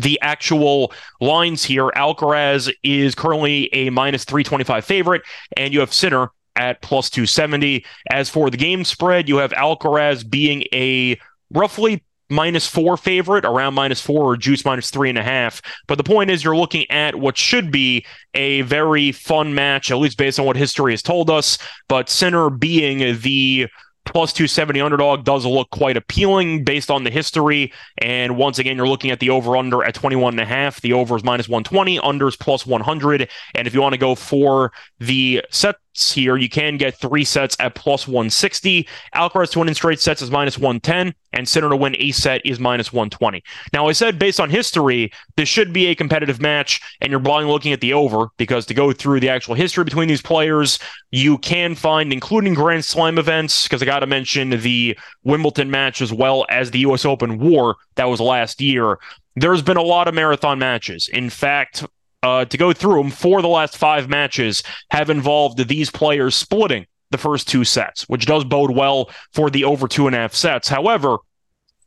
the 0.00 0.18
actual 0.22 0.92
lines 1.20 1.64
here, 1.64 1.88
Alcaraz 1.96 2.72
is 2.82 3.14
currently 3.14 3.68
a 3.72 3.90
minus 3.90 4.24
325 4.24 4.84
favorite, 4.84 5.22
and 5.56 5.72
you 5.72 5.80
have 5.80 5.92
Sinner 5.92 6.30
at 6.56 6.82
plus 6.82 7.10
270. 7.10 7.84
As 8.10 8.28
for 8.28 8.50
the 8.50 8.56
game 8.56 8.84
spread, 8.84 9.28
you 9.28 9.38
have 9.38 9.52
Alcaraz 9.52 10.28
being 10.28 10.64
a 10.72 11.18
roughly 11.50 12.02
minus 12.30 12.66
four 12.66 12.96
favorite, 12.96 13.44
around 13.44 13.74
minus 13.74 14.00
four 14.00 14.24
or 14.24 14.36
juice 14.36 14.64
minus 14.64 14.90
three 14.90 15.08
and 15.08 15.18
a 15.18 15.22
half. 15.22 15.60
But 15.86 15.98
the 15.98 16.04
point 16.04 16.30
is, 16.30 16.44
you're 16.44 16.56
looking 16.56 16.88
at 16.90 17.16
what 17.16 17.36
should 17.36 17.70
be 17.70 18.06
a 18.34 18.62
very 18.62 19.12
fun 19.12 19.54
match, 19.54 19.90
at 19.90 19.98
least 19.98 20.16
based 20.16 20.38
on 20.38 20.46
what 20.46 20.56
history 20.56 20.92
has 20.92 21.02
told 21.02 21.28
us. 21.28 21.58
But 21.88 22.08
Sinner 22.08 22.48
being 22.48 23.20
the 23.20 23.68
plus 24.06 24.32
270 24.32 24.80
underdog 24.80 25.24
does 25.24 25.44
look 25.44 25.70
quite 25.70 25.96
appealing 25.96 26.64
based 26.64 26.90
on 26.90 27.04
the 27.04 27.10
history. 27.10 27.72
And 27.98 28.36
once 28.36 28.58
again, 28.58 28.76
you're 28.76 28.88
looking 28.88 29.10
at 29.10 29.20
the 29.20 29.30
over 29.30 29.56
under 29.56 29.84
at 29.84 29.94
21 29.94 30.34
and 30.34 30.40
a 30.40 30.44
half. 30.44 30.80
The 30.80 30.92
over 30.94 31.16
is 31.16 31.24
minus 31.24 31.48
120, 31.48 31.98
unders 31.98 32.38
plus 32.38 32.66
100. 32.66 33.28
And 33.54 33.66
if 33.66 33.74
you 33.74 33.82
want 33.82 33.92
to 33.92 33.98
go 33.98 34.14
for 34.14 34.72
the 34.98 35.44
set 35.50 35.76
here, 35.94 36.36
you 36.36 36.48
can 36.48 36.76
get 36.76 36.94
three 36.94 37.24
sets 37.24 37.56
at 37.58 37.74
plus 37.74 38.06
160. 38.06 38.86
Alcaraz 39.14 39.50
to 39.50 39.58
win 39.58 39.68
in 39.68 39.74
straight 39.74 40.00
sets 40.00 40.22
is 40.22 40.30
minus 40.30 40.56
110, 40.56 41.14
and 41.32 41.48
Sinner 41.48 41.68
to 41.68 41.76
win 41.76 41.96
a 41.98 42.12
set 42.12 42.40
is 42.44 42.60
minus 42.60 42.92
120. 42.92 43.42
Now, 43.72 43.88
I 43.88 43.92
said 43.92 44.18
based 44.18 44.40
on 44.40 44.50
history, 44.50 45.12
this 45.36 45.48
should 45.48 45.72
be 45.72 45.86
a 45.86 45.94
competitive 45.94 46.40
match, 46.40 46.80
and 47.00 47.10
you're 47.10 47.20
blind 47.20 47.48
looking 47.48 47.72
at 47.72 47.80
the 47.80 47.92
over 47.92 48.28
because 48.36 48.66
to 48.66 48.74
go 48.74 48.92
through 48.92 49.20
the 49.20 49.28
actual 49.28 49.54
history 49.54 49.84
between 49.84 50.08
these 50.08 50.22
players, 50.22 50.78
you 51.10 51.38
can 51.38 51.74
find, 51.74 52.12
including 52.12 52.54
Grand 52.54 52.84
Slam 52.84 53.18
events, 53.18 53.64
because 53.64 53.82
I 53.82 53.86
got 53.86 54.00
to 54.00 54.06
mention 54.06 54.50
the 54.50 54.96
Wimbledon 55.24 55.70
match 55.70 56.00
as 56.00 56.12
well 56.12 56.46
as 56.48 56.70
the 56.70 56.80
U.S. 56.80 57.04
Open 57.04 57.38
War 57.38 57.76
that 57.96 58.04
was 58.04 58.20
last 58.20 58.60
year. 58.60 58.98
There's 59.36 59.62
been 59.62 59.76
a 59.76 59.82
lot 59.82 60.08
of 60.08 60.14
marathon 60.14 60.58
matches. 60.58 61.08
In 61.12 61.30
fact, 61.30 61.84
uh, 62.22 62.44
to 62.44 62.56
go 62.56 62.72
through 62.72 63.02
them, 63.02 63.10
for 63.10 63.42
the 63.42 63.48
last 63.48 63.76
five 63.76 64.08
matches 64.08 64.62
have 64.90 65.10
involved 65.10 65.66
these 65.68 65.90
players 65.90 66.34
splitting 66.34 66.86
the 67.10 67.18
first 67.18 67.48
two 67.48 67.64
sets, 67.64 68.08
which 68.08 68.26
does 68.26 68.44
bode 68.44 68.70
well 68.70 69.10
for 69.32 69.50
the 69.50 69.64
over 69.64 69.88
two 69.88 70.06
and 70.06 70.14
a 70.14 70.18
half 70.18 70.34
sets. 70.34 70.68
However, 70.68 71.18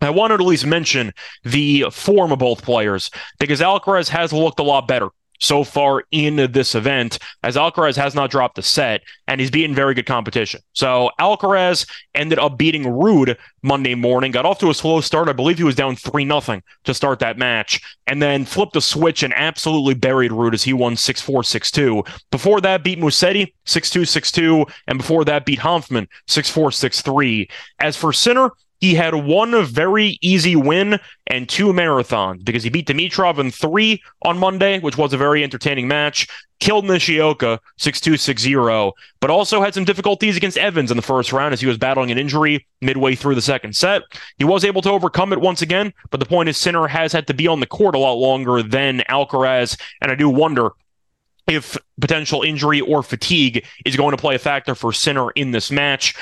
I 0.02 0.10
wanted 0.10 0.38
to 0.38 0.44
at 0.44 0.48
least 0.48 0.66
mention 0.66 1.14
the 1.44 1.86
form 1.92 2.32
of 2.32 2.40
both 2.40 2.62
players 2.62 3.10
because 3.40 3.62
Alcaraz 3.62 4.10
has 4.10 4.34
looked 4.34 4.60
a 4.60 4.64
lot 4.64 4.88
better 4.88 5.10
so 5.44 5.64
far 5.64 6.04
in 6.12 6.52
this 6.52 6.74
event, 6.76 7.20
as 7.44 7.56
Alcaraz 7.56 7.96
has 7.98 8.16
not 8.16 8.32
dropped 8.32 8.58
a 8.58 8.62
set 8.62 9.02
and 9.28 9.42
he's 9.42 9.52
beaten 9.52 9.76
very 9.76 9.94
good 9.94 10.06
competition. 10.06 10.62
So 10.74 11.12
Alcaraz 11.20 11.88
ended 12.16 12.40
up 12.40 12.58
beating 12.58 12.84
Ruud 12.84 13.38
Monday 13.62 13.96
morning, 13.96 14.32
got 14.32 14.46
off 14.46 14.60
to 14.60 14.70
a 14.70 14.74
slow 14.74 15.02
start. 15.02 15.30
I 15.30 15.34
believe 15.34 15.58
he 15.58 15.64
was 15.64 15.76
down 15.76 15.96
3 15.96 16.26
0 16.26 16.62
to 16.86 16.94
start 16.94 17.20
that 17.20 17.38
match, 17.38 17.82
and 18.08 18.22
then 18.22 18.46
flipped 18.46 18.76
a 18.76 18.82
switch 18.82 19.24
and 19.24 19.34
absolutely 19.34 19.94
buried 19.94 20.32
Ruud 20.32 20.54
as 20.54 20.64
he 20.64 20.74
won 20.74 20.96
6 20.96 21.22
4 21.22 21.44
6 21.44 21.72
2. 21.72 22.04
Before 22.32 22.62
that, 22.62 22.84
beat 22.84 23.00
Musetti 23.00 23.54
6 23.66 23.90
2 23.90 24.06
6 24.06 24.32
2, 24.32 24.66
and 24.88 24.98
before 24.98 25.26
that, 25.26 25.46
beat 25.46 25.60
Hanfmann 25.60 26.08
6 26.28 26.50
4 26.50 26.72
6 26.72 27.02
3. 27.02 27.50
As 27.80 27.96
for 27.96 28.14
Sinner, 28.14 28.52
he 28.84 28.96
had 28.96 29.16
one 29.16 29.64
very 29.64 30.20
easy 30.20 30.58
win 30.58 31.00
and 31.28 31.48
two 31.48 31.68
marathons 31.68 32.44
because 32.44 32.64
he 32.64 32.70
beat 32.70 32.86
Dimitrov 32.86 33.38
in 33.38 33.50
three 33.50 34.04
on 34.24 34.38
Monday, 34.38 34.82
which 34.82 34.98
was 34.98 35.14
a 35.14 35.18
very 35.18 35.42
entertaining 35.42 35.88
match. 35.88 36.28
Killed 36.60 36.84
Nishioka 36.84 37.62
6 37.78 38.02
2 38.02 38.18
6 38.18 38.42
0, 38.42 38.92
but 39.22 39.30
also 39.30 39.62
had 39.62 39.74
some 39.74 39.86
difficulties 39.86 40.36
against 40.36 40.58
Evans 40.58 40.92
in 40.92 40.98
the 40.98 41.02
first 41.02 41.32
round 41.32 41.54
as 41.54 41.62
he 41.62 41.66
was 41.66 41.78
battling 41.78 42.12
an 42.12 42.18
injury 42.18 42.68
midway 42.82 43.16
through 43.16 43.36
the 43.36 43.42
second 43.42 43.74
set. 43.74 44.02
He 44.38 44.44
was 44.44 44.66
able 44.66 44.82
to 44.82 44.92
overcome 44.92 45.32
it 45.32 45.40
once 45.40 45.62
again, 45.62 45.94
but 46.10 46.20
the 46.20 46.26
point 46.26 46.50
is, 46.50 46.58
Sinner 46.58 46.88
has 46.88 47.14
had 47.14 47.28
to 47.28 47.34
be 47.34 47.48
on 47.48 47.62
the 47.62 47.66
court 47.66 47.96
a 47.96 48.00
lot 48.00 48.16
longer 48.16 48.62
than 48.62 49.00
Alcaraz, 49.10 49.80
and 50.02 50.12
I 50.12 50.16
do 50.16 50.28
wonder 50.28 50.72
if 51.48 51.78
potential 52.02 52.42
injury 52.42 52.82
or 52.82 53.02
fatigue 53.02 53.66
is 53.86 53.96
going 53.96 54.12
to 54.12 54.22
play 54.22 54.36
a 54.36 54.40
factor 54.40 54.76
for 54.76 54.92
Sinner 54.92 55.32
in 55.32 55.52
this 55.52 55.72
match. 55.72 56.16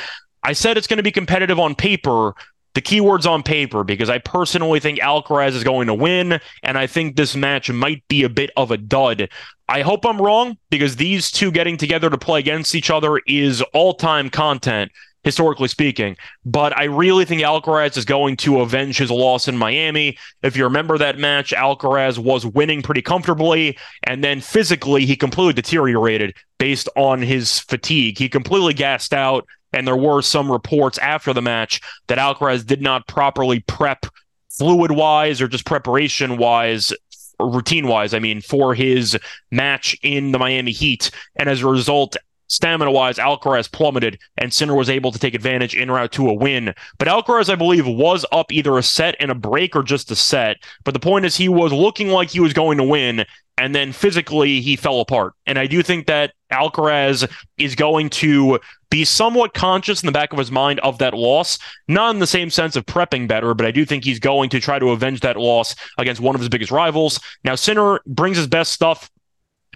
I 0.44 0.54
said 0.54 0.78
it's 0.78 0.88
going 0.88 0.98
to 0.98 1.04
be 1.04 1.12
competitive 1.12 1.60
on 1.60 1.76
paper. 1.76 2.34
The 2.74 2.82
keywords 2.82 3.30
on 3.30 3.44
paper, 3.44 3.84
because 3.84 4.10
I 4.10 4.20
personally 4.20 4.80
think 4.80 5.00
Alcaraz 5.00 5.56
is 5.56 5.64
going 5.64 5.88
to 5.88 5.94
win, 5.94 6.40
and 6.64 6.78
I 6.78 6.88
think 6.88 7.16
this 7.16 7.36
match 7.36 7.70
might 7.70 8.08
be 8.08 8.24
a 8.24 8.30
bit 8.30 8.50
of 8.56 8.72
a 8.72 8.78
dud. 8.78 9.30
I 9.68 9.82
hope 9.82 10.06
I'm 10.06 10.22
wrong, 10.22 10.58
because 10.70 10.96
these 10.96 11.32
two 11.32 11.52
getting 11.52 11.76
together 11.76 12.10
to 12.10 12.18
play 12.18 12.40
against 12.40 12.74
each 12.74 12.90
other 12.90 13.20
is 13.28 13.62
all 13.74 13.94
time 13.94 14.30
content 14.30 14.92
historically 15.24 15.68
speaking. 15.68 16.18
But 16.46 16.76
I 16.76 16.86
really 16.86 17.26
think 17.26 17.42
Alcaraz 17.42 17.96
is 17.96 18.06
going 18.06 18.38
to 18.38 18.62
avenge 18.62 18.98
his 18.98 19.12
loss 19.12 19.48
in 19.48 19.58
Miami. 19.58 20.18
If 20.42 20.58
you 20.58 20.64
remember 20.64 20.98
that 20.98 21.20
match, 21.20 21.52
Alcaraz 21.52 22.18
was 22.18 22.46
winning 22.46 22.82
pretty 22.82 23.02
comfortably, 23.02 23.78
and 24.04 24.24
then 24.24 24.42
physically 24.42 25.06
he 25.06 25.16
completely 25.16 25.54
deteriorated 25.54 26.36
based 26.58 26.90
on 26.96 27.22
his 27.22 27.60
fatigue. 27.60 28.18
He 28.18 28.30
completely 28.30 28.74
gassed 28.74 29.14
out, 29.14 29.46
and 29.74 29.88
there 29.88 29.96
were 29.96 30.22
some 30.22 30.52
reports 30.52 30.98
after 30.98 31.34
the 31.34 31.42
match 31.42 31.82
that 32.08 32.18
Alcaraz 32.18 32.66
did 32.66 32.82
not 32.82 33.08
properly 33.08 33.62
prep 33.62 34.06
fluid 34.50 34.92
wise 34.92 35.42
or 35.42 35.48
just 35.48 35.66
preparation 35.66 36.38
wise 36.38 36.94
routine 37.40 37.88
wise, 37.88 38.14
I 38.14 38.20
mean, 38.20 38.42
for 38.42 38.74
his 38.74 39.18
match 39.50 39.98
in 40.04 40.32
the 40.32 40.40
Miami 40.40 40.72
Heat. 40.72 41.12
And 41.36 41.50
as 41.50 41.62
a 41.62 41.68
result, 41.68 42.16
Stamina 42.52 42.92
wise, 42.92 43.16
Alcaraz 43.16 43.72
plummeted, 43.72 44.20
and 44.38 44.54
Sinner 44.54 44.76
was 44.76 44.90
able 44.90 45.14
to 45.14 45.20
take 45.20 45.34
advantage 45.34 45.74
in 45.74 45.90
route 45.90 46.12
to 46.12 46.30
a 46.30 46.34
win. 46.34 46.74
But 46.98 47.08
Alcaraz, 47.08 47.50
I 47.50 47.56
believe, 47.56 47.88
was 47.88 48.26
up 48.34 48.52
either 48.52 48.78
a 48.78 48.84
set 48.84 49.16
and 49.22 49.32
a 49.32 49.36
break 49.36 49.74
or 49.74 49.84
just 49.84 50.12
a 50.12 50.18
set. 50.18 50.58
But 50.84 50.94
the 50.94 51.00
point 51.00 51.24
is, 51.24 51.38
he 51.38 51.48
was 51.48 51.72
looking 51.72 52.10
like 52.10 52.30
he 52.30 52.42
was 52.42 52.52
going 52.52 52.78
to 52.78 52.84
win, 52.84 53.24
and 53.58 53.74
then 53.74 53.94
physically 53.94 54.60
he 54.60 54.76
fell 54.76 55.00
apart. 55.00 55.34
And 55.46 55.58
I 55.58 55.66
do 55.66 55.82
think 55.82 56.08
that 56.08 56.34
Alcaraz 56.52 57.26
is 57.58 57.74
going 57.74 58.10
to 58.10 58.60
be 58.90 59.06
somewhat 59.06 59.54
conscious 59.54 60.04
in 60.04 60.08
the 60.08 60.12
back 60.12 60.34
of 60.34 60.40
his 60.40 60.52
mind 60.52 60.82
of 60.82 60.98
that 60.98 61.14
loss, 61.14 61.58
not 61.88 62.14
in 62.14 62.20
the 62.20 62.28
same 62.28 62.50
sense 62.50 62.76
of 62.76 62.86
prepping 62.86 63.30
better, 63.30 63.54
but 63.54 63.66
I 63.66 63.72
do 63.72 63.86
think 63.86 64.04
he's 64.04 64.20
going 64.20 64.50
to 64.50 64.60
try 64.60 64.78
to 64.78 64.90
avenge 64.90 65.22
that 65.22 65.38
loss 65.38 65.74
against 65.98 66.20
one 66.20 66.36
of 66.36 66.42
his 66.42 66.50
biggest 66.50 66.72
rivals. 66.72 67.18
Now, 67.46 67.56
Sinner 67.56 68.02
brings 68.06 68.36
his 68.36 68.48
best 68.48 68.74
stuff 68.74 69.10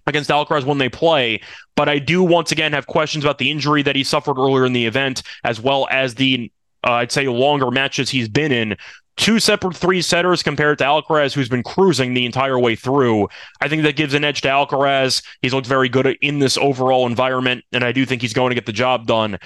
against 0.07 0.29
Alcaraz 0.29 0.65
when 0.65 0.77
they 0.77 0.89
play. 0.89 1.41
But 1.75 1.89
I 1.89 1.99
do 1.99 2.23
once 2.23 2.51
again 2.51 2.73
have 2.73 2.87
questions 2.87 3.23
about 3.23 3.37
the 3.37 3.51
injury 3.51 3.81
that 3.83 3.95
he 3.95 4.03
suffered 4.03 4.37
earlier 4.37 4.65
in 4.65 4.73
the 4.73 4.85
event, 4.85 5.23
as 5.43 5.59
well 5.59 5.87
as 5.89 6.15
the 6.15 6.51
uh, 6.85 6.91
I'd 6.93 7.11
say 7.11 7.27
longer 7.27 7.71
matches 7.71 8.09
he's 8.09 8.29
been 8.29 8.51
in. 8.51 8.77
Two 9.17 9.39
separate 9.39 9.75
three 9.75 10.01
setters 10.01 10.43
compared 10.43 10.77
to 10.79 10.83
Alcaraz, 10.83 11.33
who's 11.33 11.47
been 11.47 11.63
cruising 11.63 12.13
the 12.13 12.25
entire 12.25 12.59
way 12.59 12.75
through. 12.75 13.29
I 13.61 13.69
think 13.69 13.83
that 13.83 13.95
gives 13.95 14.13
an 14.13 14.25
edge 14.25 14.41
to 14.41 14.49
Alcaraz. 14.49 15.23
He's 15.41 15.53
looked 15.53 15.67
very 15.67 15.87
good 15.87 16.17
in 16.21 16.39
this 16.39 16.57
overall 16.57 17.07
environment, 17.07 17.63
and 17.71 17.83
I 17.83 17.93
do 17.93 18.05
think 18.05 18.21
he's 18.21 18.33
going 18.33 18.49
to 18.49 18.55
get 18.55 18.65
the 18.65 18.73
job 18.73 19.07
done. 19.07 19.39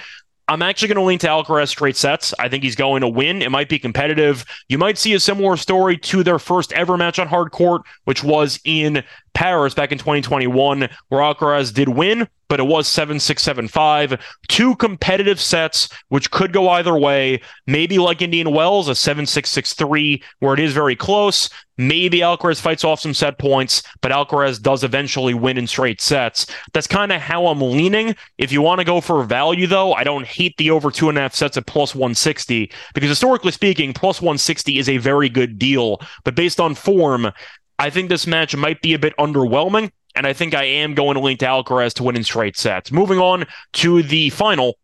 I'm 0.48 0.62
actually 0.62 0.88
going 0.88 0.96
to 0.96 1.04
lean 1.04 1.20
to 1.20 1.28
Alcaraz 1.28 1.68
straight 1.68 1.96
sets. 1.96 2.34
I 2.36 2.48
think 2.48 2.64
he's 2.64 2.74
going 2.74 3.02
to 3.02 3.08
win. 3.08 3.40
It 3.40 3.52
might 3.52 3.68
be 3.68 3.78
competitive. 3.78 4.44
You 4.68 4.78
might 4.78 4.98
see 4.98 5.14
a 5.14 5.20
similar 5.20 5.56
story 5.56 5.96
to 5.98 6.24
their 6.24 6.40
first 6.40 6.72
ever 6.72 6.96
match 6.96 7.20
on 7.20 7.28
hard 7.28 7.52
court, 7.52 7.82
which 8.04 8.24
was 8.24 8.58
in 8.64 9.04
Paris 9.34 9.74
back 9.74 9.92
in 9.92 9.98
2021, 9.98 10.88
where 11.08 11.20
Alcaraz 11.20 11.72
did 11.72 11.88
win, 11.88 12.28
but 12.50 12.60
it 12.60 12.66
was 12.66 12.88
7 12.88 13.18
6 13.18 13.42
7 13.42 13.68
5. 13.68 14.26
Two 14.48 14.74
competitive 14.76 15.40
sets, 15.40 15.88
which 16.08 16.30
could 16.30 16.52
go 16.52 16.68
either 16.68 16.98
way. 16.98 17.40
Maybe 17.66 17.98
like 17.98 18.20
Indian 18.20 18.52
Wells, 18.52 18.88
a 18.88 18.94
7 18.94 19.24
6 19.24 19.48
6 19.48 19.74
3, 19.74 20.22
where 20.40 20.54
it 20.54 20.60
is 20.60 20.72
very 20.72 20.96
close. 20.96 21.48
Maybe 21.78 22.18
Alcaraz 22.18 22.60
fights 22.60 22.84
off 22.84 23.00
some 23.00 23.14
set 23.14 23.38
points, 23.38 23.82
but 24.02 24.12
Alcaraz 24.12 24.60
does 24.60 24.84
eventually 24.84 25.32
win 25.32 25.56
in 25.56 25.66
straight 25.66 26.02
sets. 26.02 26.44
That's 26.74 26.86
kind 26.86 27.10
of 27.10 27.22
how 27.22 27.46
I'm 27.46 27.62
leaning. 27.62 28.14
If 28.36 28.52
you 28.52 28.60
want 28.60 28.80
to 28.80 28.84
go 28.84 29.00
for 29.00 29.24
value, 29.24 29.66
though, 29.66 29.94
I 29.94 30.04
don't 30.04 30.26
hate 30.26 30.54
the 30.58 30.72
over 30.72 30.90
two 30.90 31.08
and 31.08 31.16
a 31.16 31.22
half 31.22 31.34
sets 31.34 31.56
at 31.56 31.66
plus 31.66 31.94
160, 31.94 32.70
because 32.92 33.08
historically 33.08 33.52
speaking, 33.52 33.94
plus 33.94 34.20
160 34.20 34.78
is 34.78 34.90
a 34.90 34.98
very 34.98 35.30
good 35.30 35.58
deal. 35.58 36.02
But 36.24 36.34
based 36.34 36.60
on 36.60 36.74
form, 36.74 37.32
I 37.80 37.88
think 37.88 38.10
this 38.10 38.26
match 38.26 38.54
might 38.54 38.82
be 38.82 38.92
a 38.92 38.98
bit 38.98 39.16
underwhelming, 39.16 39.90
and 40.14 40.26
I 40.26 40.34
think 40.34 40.52
I 40.52 40.64
am 40.64 40.92
going 40.92 41.14
to 41.14 41.20
link 41.20 41.40
to 41.40 41.46
Alcaraz 41.46 41.94
to 41.94 42.02
win 42.02 42.14
in 42.14 42.24
straight 42.24 42.58
sets. 42.58 42.92
Moving 42.92 43.18
on 43.18 43.46
to 43.72 44.02
the 44.02 44.28
final 44.28 44.74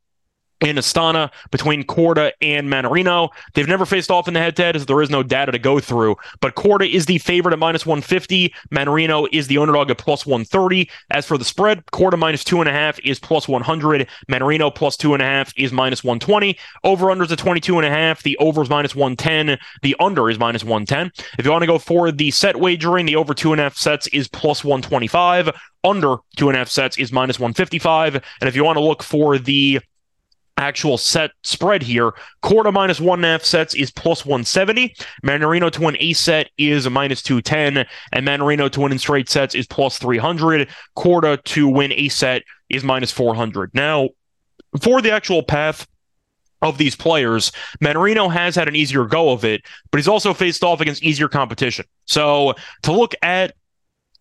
in 0.61 0.77
Astana 0.77 1.31
between 1.51 1.85
Korda 1.85 2.33
and 2.41 2.69
Mannarino. 2.69 3.29
They've 3.55 3.69
never 3.69 3.85
faced 3.85 4.11
off 4.11 4.29
in 4.29 4.35
the 4.35 4.41
head 4.41 4.57
to 4.57 4.63
head, 4.63 4.77
as 4.77 4.87
there 4.87 5.03
is 5.03 5.11
no 5.11 5.23
data 5.23 5.53
to 5.53 5.59
go 5.59 5.81
through. 5.81 6.17
But 6.41 6.55
Korda 6.55 6.91
is 6.91 7.07
the 7.07 7.19
favorite 7.19 7.53
at 7.53 7.59
minus 7.59 7.85
150. 7.85 8.55
Mannarino 8.71 9.29
is 9.33 9.47
the 9.49 9.59
underdog 9.59 9.91
at 9.91 9.99
plus 9.99 10.25
130. 10.25 10.89
As 11.11 11.27
for 11.27 11.37
the 11.37 11.45
spread, 11.45 11.85
Korda 11.87 12.19
minus 12.19 12.45
two 12.45 12.61
and 12.61 12.69
a 12.69 12.73
half 12.73 12.99
is 13.01 13.19
plus 13.19 13.49
100. 13.49 14.09
Mannarino 14.31 14.75
plus 14.75 14.97
two 14.97 15.13
and 15.13 15.23
a 15.23 15.27
half 15.27 15.53
is 15.57 15.73
minus 15.73 16.03
120. 16.03 16.59
Over 16.85 17.07
unders 17.07 17.31
at 17.31 17.39
22 17.39 17.79
and 17.79 17.87
a 17.87 17.91
half. 17.91 18.23
The 18.23 18.37
over 18.39 18.63
is 18.63 18.71
minus 18.71 18.95
110. 18.95 19.59
The 19.83 19.97
under 20.01 20.31
is 20.31 20.39
minus 20.39 20.65
110. 20.65 21.13
If 21.39 21.45
you 21.45 21.51
want 21.51 21.63
to 21.63 21.67
go 21.67 21.79
for 21.79 22.11
the 22.11 22.31
set 22.31 22.57
wagering, 22.57 23.07
the 23.07 23.17
over 23.17 23.35
two 23.35 23.53
and 23.53 23.61
a 23.61 23.65
half 23.65 23.77
sets 23.77 24.07
is 24.09 24.29
plus 24.29 24.65
125. 24.65 25.51
Under 25.85 26.17
two 26.37 26.49
and 26.49 26.57
a 26.57 26.59
half 26.59 26.69
sets 26.69 26.99
is 26.99 27.13
minus 27.13 27.39
155. 27.39 28.17
And 28.41 28.49
if 28.49 28.57
you 28.57 28.65
want 28.65 28.77
to 28.77 28.83
look 28.83 29.03
for 29.03 29.39
the 29.39 29.81
actual 30.57 30.99
set 30.99 31.31
spread 31.43 31.83
here. 31.83 32.13
Korda 32.43 32.73
minus 32.73 33.01
one 33.01 33.21
and 33.21 33.27
a 33.27 33.29
half 33.29 33.45
sets 33.45 33.75
is 33.75 33.91
plus 33.91 34.25
170. 34.25 34.95
Mannarino 35.25 35.71
to 35.71 35.83
win 35.83 35.97
a 36.01 36.13
set 36.13 36.51
is 36.59 36.87
a 36.87 36.91
minus 36.91 37.23
210. 37.23 37.87
And 38.13 38.27
Mannarino 38.27 38.71
to 38.71 38.81
win 38.81 38.93
in 38.93 38.99
straight 38.99 39.29
sets 39.29 39.55
is 39.55 39.67
plus 39.67 39.99
300. 39.99 40.69
Korda 40.97 41.43
to 41.45 41.69
win 41.69 41.93
a 41.93 42.09
set 42.09 42.43
is 42.69 42.85
minus 42.85 43.13
400. 43.13 43.71
Now, 43.75 44.11
for 44.81 45.01
the 45.01 45.13
actual 45.13 45.43
path, 45.43 45.87
of 46.63 46.79
these 46.79 46.97
players, 46.97 47.53
Mannarino 47.83 48.33
has 48.33 48.57
had 48.57 48.67
an 48.67 48.75
easier 48.75 49.05
go 49.05 49.31
of 49.31 49.45
it, 49.45 49.63
but 49.91 49.99
he's 49.99 50.09
also 50.09 50.33
faced 50.33 50.65
off 50.65 50.81
against 50.81 51.03
easier 51.03 51.29
competition. 51.29 51.85
So 52.07 52.55
to 52.83 52.93
look 52.93 53.15
at 53.23 53.55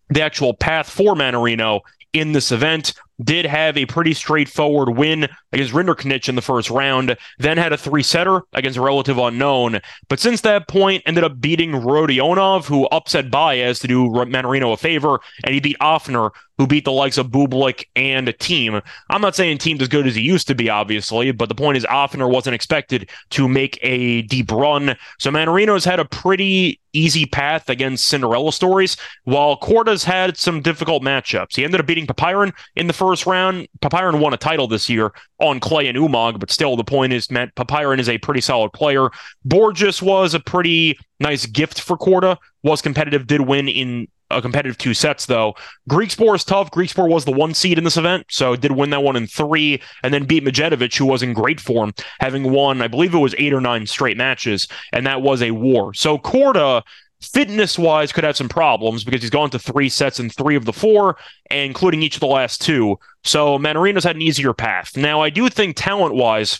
the 0.09 0.21
actual 0.21 0.53
path 0.53 0.89
for 0.89 1.15
Mannarino 1.15 1.81
in 2.13 2.33
this 2.33 2.51
event, 2.51 2.93
did 3.23 3.45
have 3.45 3.77
a 3.77 3.85
pretty 3.85 4.13
straightforward 4.13 4.97
win 4.97 5.27
against 5.51 5.73
Rinderknech 5.73 6.27
in 6.27 6.35
the 6.35 6.41
first 6.41 6.69
round, 6.69 7.17
then 7.39 7.57
had 7.57 7.73
a 7.73 7.77
three 7.77 8.03
setter 8.03 8.41
against 8.53 8.77
a 8.77 8.81
relative 8.81 9.17
unknown. 9.17 9.79
But 10.09 10.19
since 10.19 10.41
that 10.41 10.67
point, 10.67 11.03
ended 11.05 11.23
up 11.23 11.39
beating 11.39 11.71
Rodionov, 11.71 12.65
who 12.65 12.87
upset 12.87 13.31
Baez 13.31 13.79
to 13.79 13.87
do 13.87 14.09
Mannarino 14.09 14.73
a 14.73 14.77
favor, 14.77 15.19
and 15.43 15.53
he 15.53 15.59
beat 15.59 15.79
Ofner, 15.79 16.31
who 16.57 16.67
beat 16.67 16.85
the 16.85 16.91
likes 16.91 17.17
of 17.17 17.27
Bublik 17.27 17.85
and 17.95 18.29
a 18.29 18.33
Thiem. 18.33 18.81
I'm 19.09 19.21
not 19.21 19.35
saying 19.35 19.57
Thiem's 19.57 19.81
as 19.81 19.87
good 19.87 20.07
as 20.07 20.15
he 20.15 20.21
used 20.21 20.47
to 20.47 20.55
be, 20.55 20.69
obviously, 20.69 21.31
but 21.31 21.49
the 21.49 21.55
point 21.55 21.77
is 21.77 21.85
Ofner 21.85 22.29
wasn't 22.29 22.55
expected 22.55 23.09
to 23.31 23.47
make 23.47 23.77
a 23.81 24.21
deep 24.23 24.51
run. 24.51 24.95
So 25.19 25.31
Mannarino's 25.31 25.85
had 25.85 25.99
a 25.99 26.05
pretty 26.05 26.79
easy 26.93 27.25
path 27.25 27.69
against 27.69 28.07
Cinderella 28.07 28.53
stories, 28.53 28.95
while 29.25 29.59
Korda's 29.59 30.05
had 30.05 30.37
some 30.37 30.61
difficult 30.61 31.03
matchups. 31.03 31.55
He 31.55 31.65
ended 31.65 31.81
up 31.81 31.85
beating 31.85 32.07
Popyrin 32.07 32.53
in 32.75 32.87
the 32.87 32.93
first 32.93 33.25
round. 33.25 33.67
Popyrin 33.81 34.19
won 34.19 34.33
a 34.33 34.37
title 34.37 34.67
this 34.67 34.89
year 34.89 35.11
on 35.39 35.59
clay 35.59 35.87
and 35.87 35.97
Umag, 35.97 36.39
but 36.39 36.51
still 36.51 36.77
the 36.77 36.85
point 36.85 37.11
is, 37.11 37.29
Matt 37.29 37.53
Popyrin 37.55 37.99
is 37.99 38.07
a 38.07 38.17
pretty 38.19 38.39
solid 38.39 38.71
player. 38.71 39.09
Borges 39.43 40.01
was 40.01 40.33
a 40.33 40.39
pretty 40.39 40.97
nice 41.19 41.45
gift 41.45 41.81
for 41.81 41.97
Korda, 41.97 42.37
was 42.63 42.81
competitive, 42.81 43.27
did 43.27 43.41
win 43.41 43.67
in 43.67 44.07
a 44.35 44.41
competitive 44.41 44.77
two 44.77 44.93
sets 44.93 45.25
though. 45.25 45.55
Griekspoor 45.89 46.35
is 46.35 46.43
tough. 46.43 46.71
Griekspoor 46.71 47.09
was 47.09 47.25
the 47.25 47.31
one 47.31 47.53
seed 47.53 47.77
in 47.77 47.83
this 47.83 47.97
event, 47.97 48.25
so 48.29 48.55
did 48.55 48.71
win 48.71 48.89
that 48.91 49.03
one 49.03 49.15
in 49.15 49.27
three, 49.27 49.81
and 50.03 50.13
then 50.13 50.25
beat 50.25 50.43
Medjedovic, 50.43 50.95
who 50.95 51.05
was 51.05 51.23
in 51.23 51.33
great 51.33 51.59
form, 51.59 51.93
having 52.19 52.51
won, 52.51 52.81
I 52.81 52.87
believe 52.87 53.13
it 53.13 53.19
was 53.19 53.35
eight 53.37 53.53
or 53.53 53.61
nine 53.61 53.87
straight 53.87 54.17
matches, 54.17 54.67
and 54.91 55.05
that 55.07 55.21
was 55.21 55.41
a 55.41 55.51
war. 55.51 55.93
So 55.93 56.17
Korda 56.17 56.83
fitness 57.21 57.79
wise 57.79 58.11
could 58.11 58.23
have 58.23 58.37
some 58.37 58.49
problems 58.49 59.03
because 59.03 59.21
he's 59.21 59.29
gone 59.29 59.49
to 59.49 59.59
three 59.59 59.89
sets 59.89 60.19
in 60.19 60.29
three 60.29 60.55
of 60.55 60.65
the 60.65 60.73
four, 60.73 61.17
including 61.49 62.03
each 62.03 62.15
of 62.15 62.19
the 62.19 62.27
last 62.27 62.61
two. 62.61 62.99
So 63.23 63.57
Mannarino's 63.57 64.03
had 64.03 64.15
an 64.15 64.21
easier 64.21 64.53
path. 64.53 64.95
Now, 64.95 65.21
I 65.21 65.29
do 65.29 65.49
think 65.49 65.75
talent 65.75 66.15
wise, 66.15 66.59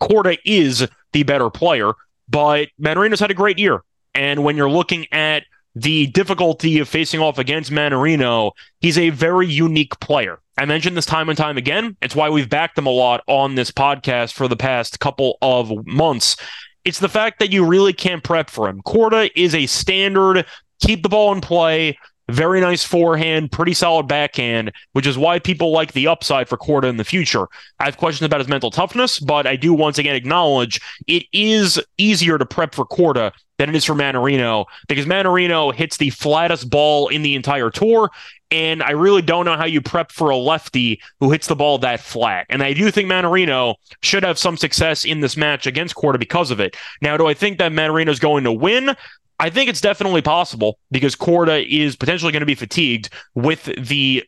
Korda 0.00 0.36
is 0.44 0.86
the 1.12 1.22
better 1.22 1.50
player, 1.50 1.92
but 2.28 2.68
Mannarino's 2.80 3.20
had 3.20 3.30
a 3.30 3.34
great 3.34 3.58
year. 3.58 3.82
And 4.14 4.44
when 4.44 4.56
you're 4.56 4.70
looking 4.70 5.06
at 5.12 5.44
the 5.76 6.06
difficulty 6.08 6.78
of 6.78 6.88
facing 6.88 7.20
off 7.20 7.38
against 7.38 7.70
Mannarino, 7.70 8.52
he's 8.80 8.96
a 8.96 9.10
very 9.10 9.46
unique 9.46 10.00
player. 10.00 10.40
I 10.56 10.64
mentioned 10.64 10.96
this 10.96 11.04
time 11.04 11.28
and 11.28 11.36
time 11.36 11.58
again. 11.58 11.98
It's 12.00 12.16
why 12.16 12.30
we've 12.30 12.48
backed 12.48 12.78
him 12.78 12.86
a 12.86 12.90
lot 12.90 13.22
on 13.26 13.54
this 13.54 13.70
podcast 13.70 14.32
for 14.32 14.48
the 14.48 14.56
past 14.56 15.00
couple 15.00 15.36
of 15.42 15.70
months. 15.86 16.38
It's 16.86 16.98
the 16.98 17.10
fact 17.10 17.40
that 17.40 17.52
you 17.52 17.62
really 17.64 17.92
can't 17.92 18.24
prep 18.24 18.48
for 18.48 18.68
him. 18.68 18.80
Korda 18.82 19.30
is 19.36 19.54
a 19.54 19.66
standard 19.66 20.46
keep 20.80 21.02
the 21.02 21.08
ball 21.08 21.32
in 21.32 21.40
play, 21.40 21.98
very 22.28 22.60
nice 22.60 22.84
forehand, 22.84 23.52
pretty 23.52 23.74
solid 23.74 24.08
backhand, 24.08 24.72
which 24.92 25.06
is 25.06 25.16
why 25.16 25.38
people 25.38 25.70
like 25.70 25.92
the 25.92 26.08
upside 26.08 26.48
for 26.48 26.56
Korda 26.56 26.84
in 26.84 26.96
the 26.96 27.04
future. 27.04 27.46
I 27.78 27.84
have 27.84 27.96
questions 27.96 28.26
about 28.26 28.40
his 28.40 28.48
mental 28.48 28.70
toughness, 28.70 29.20
but 29.20 29.46
I 29.46 29.56
do 29.56 29.72
once 29.72 29.98
again 29.98 30.16
acknowledge 30.16 30.80
it 31.06 31.24
is 31.32 31.80
easier 31.98 32.38
to 32.38 32.46
prep 32.46 32.74
for 32.74 32.84
Korda 32.84 33.32
than 33.58 33.68
it 33.68 33.74
is 33.74 33.84
for 33.84 33.94
Mannarino 33.94 34.66
because 34.88 35.06
Mannarino 35.06 35.72
hits 35.74 35.96
the 35.96 36.10
flattest 36.10 36.68
ball 36.68 37.08
in 37.08 37.22
the 37.22 37.34
entire 37.34 37.70
tour. 37.70 38.10
And 38.50 38.82
I 38.82 38.90
really 38.90 39.22
don't 39.22 39.44
know 39.44 39.56
how 39.56 39.64
you 39.64 39.80
prep 39.80 40.12
for 40.12 40.30
a 40.30 40.36
lefty 40.36 41.00
who 41.18 41.32
hits 41.32 41.48
the 41.48 41.56
ball 41.56 41.78
that 41.78 42.00
flat. 42.00 42.46
And 42.48 42.62
I 42.62 42.74
do 42.74 42.90
think 42.90 43.10
Mannarino 43.10 43.74
should 44.02 44.22
have 44.22 44.38
some 44.38 44.56
success 44.56 45.04
in 45.04 45.20
this 45.20 45.36
match 45.36 45.66
against 45.66 45.96
Korda 45.96 46.18
because 46.18 46.50
of 46.50 46.60
it. 46.60 46.76
Now, 47.02 47.16
do 47.16 47.26
I 47.26 47.34
think 47.34 47.58
that 47.58 47.72
Mannarino 47.72 48.08
is 48.08 48.20
going 48.20 48.44
to 48.44 48.52
win? 48.52 48.94
I 49.38 49.50
think 49.50 49.68
it's 49.68 49.82
definitely 49.82 50.22
possible 50.22 50.78
because 50.90 51.14
Korda 51.14 51.66
is 51.68 51.94
potentially 51.94 52.32
going 52.32 52.40
to 52.40 52.46
be 52.46 52.54
fatigued 52.54 53.10
with 53.34 53.64
the 53.76 54.24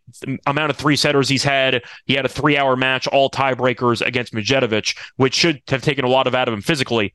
amount 0.47 0.71
of 0.71 0.77
three 0.77 0.97
setters 0.97 1.29
he's 1.29 1.43
had. 1.43 1.83
He 2.05 2.15
had 2.15 2.27
a 2.27 2.29
three 2.29 2.59
hour 2.59 2.77
match, 2.77 3.07
all 3.07 3.31
tiebreakers 3.31 4.07
against 4.07 4.35
Medjedovic, 4.35 4.97
which 5.17 5.35
should 5.35 5.63
have 5.69 5.81
taken 5.83 6.05
a 6.05 6.09
lot 6.09 6.27
of 6.27 6.35
out 6.35 6.49
of 6.49 6.55
him 6.55 6.61
physically 6.61 7.15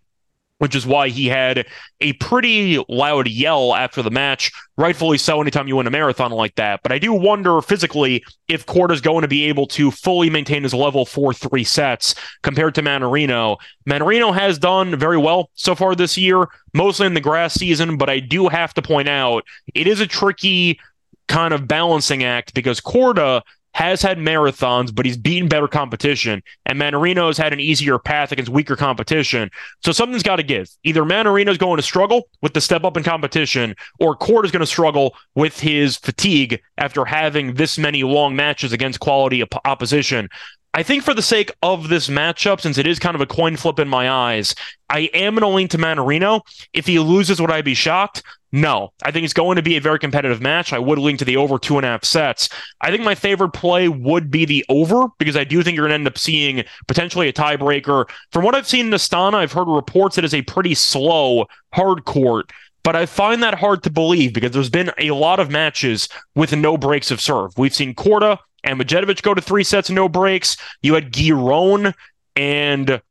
which 0.59 0.75
is 0.75 0.85
why 0.85 1.09
he 1.09 1.27
had 1.27 1.65
a 1.99 2.13
pretty 2.13 2.83
loud 2.87 3.27
yell 3.27 3.75
after 3.75 4.01
the 4.01 4.11
match. 4.11 4.51
Rightfully 4.77 5.17
so, 5.17 5.41
anytime 5.41 5.67
you 5.67 5.75
win 5.75 5.87
a 5.87 5.91
marathon 5.91 6.31
like 6.31 6.55
that. 6.55 6.81
But 6.83 6.91
I 6.91 6.99
do 6.99 7.13
wonder 7.13 7.61
physically 7.61 8.23
if 8.47 8.65
is 8.91 9.01
going 9.01 9.23
to 9.23 9.27
be 9.27 9.45
able 9.45 9.67
to 9.67 9.91
fully 9.91 10.29
maintain 10.29 10.63
his 10.63 10.73
level 10.73 11.05
for 11.05 11.33
three 11.33 11.63
sets 11.63 12.15
compared 12.43 12.75
to 12.75 12.81
Mannarino. 12.81 13.57
Mannarino 13.89 14.33
has 14.33 14.57
done 14.57 14.97
very 14.97 15.17
well 15.17 15.49
so 15.55 15.75
far 15.75 15.95
this 15.95 16.17
year, 16.17 16.47
mostly 16.73 17.07
in 17.07 17.13
the 17.13 17.21
grass 17.21 17.53
season, 17.53 17.97
but 17.97 18.09
I 18.09 18.19
do 18.19 18.47
have 18.47 18.73
to 18.75 18.81
point 18.81 19.09
out 19.09 19.43
it 19.73 19.87
is 19.87 19.99
a 19.99 20.07
tricky 20.07 20.79
kind 21.27 21.53
of 21.53 21.67
balancing 21.67 22.23
act 22.23 22.53
because 22.53 22.79
Korda 22.79 23.41
has 23.73 24.01
had 24.01 24.17
marathons, 24.17 24.93
but 24.93 25.05
he's 25.05 25.17
beaten 25.17 25.47
better 25.47 25.67
competition. 25.67 26.41
And 26.65 26.79
Mannarino's 26.79 27.37
had 27.37 27.53
an 27.53 27.59
easier 27.59 27.99
path 27.99 28.31
against 28.31 28.51
weaker 28.51 28.75
competition. 28.75 29.49
So 29.83 29.91
something's 29.91 30.23
got 30.23 30.37
to 30.37 30.43
give. 30.43 30.69
Either 30.83 31.03
Mannarino's 31.03 31.57
going 31.57 31.77
to 31.77 31.83
struggle 31.83 32.29
with 32.41 32.53
the 32.53 32.61
step 32.61 32.83
up 32.83 32.97
in 32.97 33.03
competition, 33.03 33.75
or 33.99 34.15
Korda 34.15 34.45
is 34.45 34.51
going 34.51 34.61
to 34.61 34.65
struggle 34.65 35.15
with 35.35 35.59
his 35.59 35.97
fatigue 35.97 36.61
after 36.77 37.05
having 37.05 37.55
this 37.55 37.77
many 37.77 38.03
long 38.03 38.35
matches 38.35 38.73
against 38.73 38.99
quality 38.99 39.41
op- 39.41 39.65
opposition. 39.65 40.29
I 40.75 40.81
think 40.81 41.03
for 41.03 41.13
the 41.13 41.21
sake 41.21 41.51
of 41.61 41.89
this 41.89 42.07
matchup, 42.07 42.59
since 42.59 42.79
it 42.79 42.87
is 42.87 42.97
kind 42.97 43.13
of 43.13 43.21
a 43.21 43.27
coin 43.27 43.57
flip 43.57 43.79
in 43.79 43.87
my 43.87 44.09
eyes, 44.09 44.55
I 44.89 45.01
am 45.13 45.35
going 45.35 45.41
to 45.41 45.55
lean 45.55 45.67
to 45.69 45.77
Mannarino. 45.77 46.41
If 46.73 46.87
he 46.87 46.97
loses, 46.97 47.39
would 47.39 47.51
I 47.51 47.61
be 47.61 47.75
shocked? 47.75 48.23
No. 48.53 48.93
I 49.03 49.09
think 49.09 49.25
it's 49.25 49.33
going 49.33 49.55
to 49.55 49.63
be 49.63 49.75
a 49.77 49.81
very 49.81 49.97
competitive 49.97 50.39
match. 50.39 50.73
I 50.73 50.79
would 50.79 50.99
lean 50.99 51.17
to 51.17 51.25
the 51.25 51.37
over 51.37 51.57
two 51.57 51.77
and 51.77 51.85
a 51.85 51.89
half 51.89 52.05
sets. 52.05 52.49
I 52.81 52.91
think 52.91 53.03
my 53.03 53.15
favorite 53.15 53.51
play 53.51 53.89
would 53.89 54.29
be 54.29 54.45
the 54.45 54.63
over 54.69 55.07
because 55.17 55.35
I 55.35 55.43
do 55.43 55.63
think 55.63 55.75
you're 55.75 55.87
going 55.87 55.89
to 55.89 55.95
end 55.95 56.07
up 56.07 56.19
seeing 56.19 56.63
potentially 56.87 57.27
a 57.27 57.33
tiebreaker. 57.33 58.07
From 58.31 58.45
what 58.45 58.53
I've 58.53 58.67
seen 58.67 58.85
in 58.85 58.91
Astana, 58.91 59.35
I've 59.35 59.51
heard 59.51 59.67
reports 59.67 60.15
that 60.15 60.23
it's 60.23 60.35
a 60.35 60.43
pretty 60.43 60.75
slow 60.75 61.47
hard 61.73 62.05
court. 62.05 62.51
But 62.83 62.95
I 62.95 63.07
find 63.07 63.41
that 63.41 63.55
hard 63.55 63.81
to 63.83 63.89
believe 63.89 64.33
because 64.33 64.51
there's 64.51 64.69
been 64.69 64.91
a 64.99 65.11
lot 65.11 65.39
of 65.39 65.49
matches 65.49 66.07
with 66.35 66.55
no 66.55 66.77
breaks 66.77 67.09
of 67.09 67.19
serve. 67.19 67.57
We've 67.57 67.73
seen 67.73 67.95
Korda 67.95 68.37
and 68.63 68.79
Medjedovic 68.79 69.23
go 69.23 69.33
to 69.33 69.41
three 69.41 69.63
sets, 69.63 69.89
and 69.89 69.95
no 69.95 70.07
breaks. 70.07 70.57
You 70.81 70.93
had 70.93 71.11
Giron 71.11 71.93
and 72.35 73.01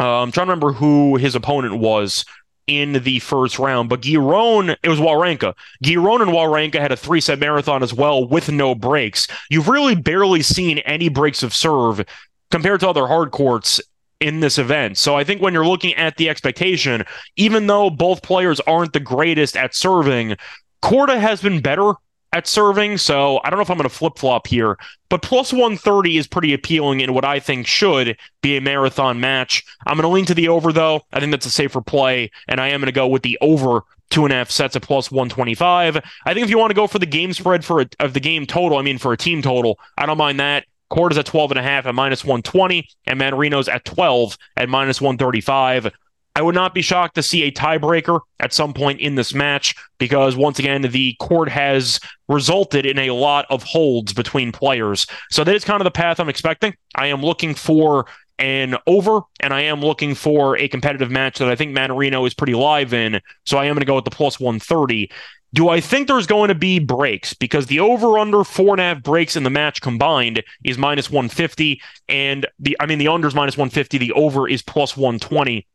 uh, 0.00 0.22
I'm 0.22 0.30
trying 0.30 0.46
to 0.46 0.52
remember 0.52 0.72
who 0.72 1.16
his 1.16 1.34
opponent 1.34 1.78
was 1.78 2.24
in 2.68 2.92
the 2.92 3.18
first 3.18 3.58
round, 3.58 3.88
but 3.88 4.02
Giron, 4.02 4.76
it 4.82 4.88
was 4.88 5.00
Wawrinka. 5.00 5.54
Giron 5.82 6.22
and 6.22 6.30
Wawrinka 6.30 6.78
had 6.78 6.92
a 6.92 6.96
three 6.96 7.20
set 7.20 7.40
marathon 7.40 7.82
as 7.82 7.92
well 7.92 8.28
with 8.28 8.52
no 8.52 8.74
breaks. 8.74 9.26
You've 9.50 9.68
really 9.68 9.96
barely 9.96 10.42
seen 10.42 10.78
any 10.80 11.08
breaks 11.08 11.42
of 11.42 11.54
serve 11.54 12.04
compared 12.50 12.80
to 12.80 12.88
other 12.88 13.06
hard 13.06 13.30
courts 13.30 13.80
in 14.20 14.40
this 14.40 14.58
event. 14.58 14.98
So 14.98 15.16
I 15.16 15.24
think 15.24 15.40
when 15.40 15.54
you're 15.54 15.66
looking 15.66 15.94
at 15.94 16.16
the 16.16 16.28
expectation, 16.28 17.04
even 17.36 17.66
though 17.66 17.88
both 17.88 18.22
players 18.22 18.60
aren't 18.60 18.92
the 18.92 19.00
greatest 19.00 19.56
at 19.56 19.74
serving, 19.74 20.36
Korda 20.82 21.18
has 21.18 21.40
been 21.40 21.60
better 21.60 21.94
at 22.32 22.46
serving. 22.46 22.98
So 22.98 23.40
I 23.42 23.50
don't 23.50 23.58
know 23.58 23.62
if 23.62 23.70
I'm 23.70 23.76
going 23.76 23.88
to 23.88 23.94
flip 23.94 24.18
flop 24.18 24.46
here, 24.46 24.76
but 25.08 25.22
plus 25.22 25.52
130 25.52 26.18
is 26.18 26.26
pretty 26.26 26.52
appealing 26.52 27.00
in 27.00 27.14
what 27.14 27.24
I 27.24 27.40
think 27.40 27.66
should 27.66 28.16
be 28.42 28.56
a 28.56 28.60
marathon 28.60 29.20
match. 29.20 29.64
I'm 29.86 29.96
going 29.96 30.02
to 30.02 30.08
lean 30.08 30.26
to 30.26 30.34
the 30.34 30.48
over, 30.48 30.72
though. 30.72 31.02
I 31.12 31.20
think 31.20 31.30
that's 31.30 31.46
a 31.46 31.50
safer 31.50 31.80
play, 31.80 32.30
and 32.46 32.60
I 32.60 32.68
am 32.68 32.80
going 32.80 32.86
to 32.86 32.92
go 32.92 33.08
with 33.08 33.22
the 33.22 33.38
over 33.40 33.82
two 34.10 34.24
and 34.24 34.32
a 34.32 34.36
half 34.36 34.50
sets 34.50 34.76
at 34.76 34.82
plus 34.82 35.10
125. 35.10 35.96
I 35.96 36.34
think 36.34 36.44
if 36.44 36.50
you 36.50 36.58
want 36.58 36.70
to 36.70 36.74
go 36.74 36.86
for 36.86 36.98
the 36.98 37.06
game 37.06 37.32
spread 37.32 37.64
for 37.64 37.80
a, 37.82 37.88
of 38.00 38.14
the 38.14 38.20
game 38.20 38.46
total, 38.46 38.78
I 38.78 38.82
mean, 38.82 38.98
for 38.98 39.12
a 39.12 39.16
team 39.16 39.42
total, 39.42 39.78
I 39.96 40.06
don't 40.06 40.18
mind 40.18 40.40
that. 40.40 40.64
Korda 40.90 41.12
is 41.12 41.18
at 41.18 41.26
12 41.26 41.52
and 41.52 41.58
a 41.58 41.62
half 41.62 41.84
at 41.84 41.94
minus 41.94 42.24
120, 42.24 42.88
and 43.06 43.20
Mannarino's 43.20 43.68
at 43.68 43.84
12 43.84 44.38
at 44.56 44.68
minus 44.68 45.00
135. 45.00 45.90
I 46.38 46.40
would 46.40 46.54
not 46.54 46.72
be 46.72 46.82
shocked 46.82 47.16
to 47.16 47.22
see 47.24 47.42
a 47.42 47.50
tiebreaker 47.50 48.20
at 48.38 48.52
some 48.52 48.72
point 48.72 49.00
in 49.00 49.16
this 49.16 49.34
match 49.34 49.74
because, 49.98 50.36
once 50.36 50.60
again, 50.60 50.82
the 50.82 51.16
court 51.18 51.48
has 51.48 51.98
resulted 52.28 52.86
in 52.86 52.96
a 52.96 53.10
lot 53.10 53.44
of 53.50 53.64
holds 53.64 54.12
between 54.12 54.52
players. 54.52 55.04
So 55.32 55.42
that 55.42 55.52
is 55.52 55.64
kind 55.64 55.80
of 55.80 55.84
the 55.84 55.90
path 55.90 56.20
I'm 56.20 56.28
expecting. 56.28 56.76
I 56.94 57.08
am 57.08 57.22
looking 57.22 57.56
for 57.56 58.06
an 58.38 58.76
over, 58.86 59.22
and 59.40 59.52
I 59.52 59.62
am 59.62 59.80
looking 59.80 60.14
for 60.14 60.56
a 60.56 60.68
competitive 60.68 61.10
match 61.10 61.40
that 61.40 61.48
I 61.48 61.56
think 61.56 61.76
Mannarino 61.76 62.24
is 62.24 62.34
pretty 62.34 62.54
live 62.54 62.94
in. 62.94 63.20
So 63.44 63.58
I 63.58 63.64
am 63.64 63.74
going 63.74 63.80
to 63.80 63.86
go 63.86 63.96
with 63.96 64.04
the 64.04 64.12
plus 64.12 64.38
130. 64.38 65.10
Do 65.54 65.70
I 65.70 65.80
think 65.80 66.06
there's 66.06 66.28
going 66.28 66.50
to 66.50 66.54
be 66.54 66.78
breaks? 66.78 67.34
Because 67.34 67.66
the 67.66 67.80
over 67.80 68.16
under 68.16 68.44
four 68.44 68.74
and 68.74 68.80
a 68.80 68.84
half 68.84 69.02
breaks 69.02 69.34
in 69.34 69.42
the 69.42 69.50
match 69.50 69.80
combined 69.80 70.44
is 70.62 70.78
minus 70.78 71.10
150. 71.10 71.82
And 72.08 72.46
the, 72.60 72.76
I 72.78 72.86
mean, 72.86 72.98
the 72.98 73.08
under 73.08 73.26
is 73.26 73.34
minus 73.34 73.56
150. 73.56 73.98
The 73.98 74.12
over 74.12 74.46
is 74.48 74.62
plus 74.62 74.96
120. 74.96 75.66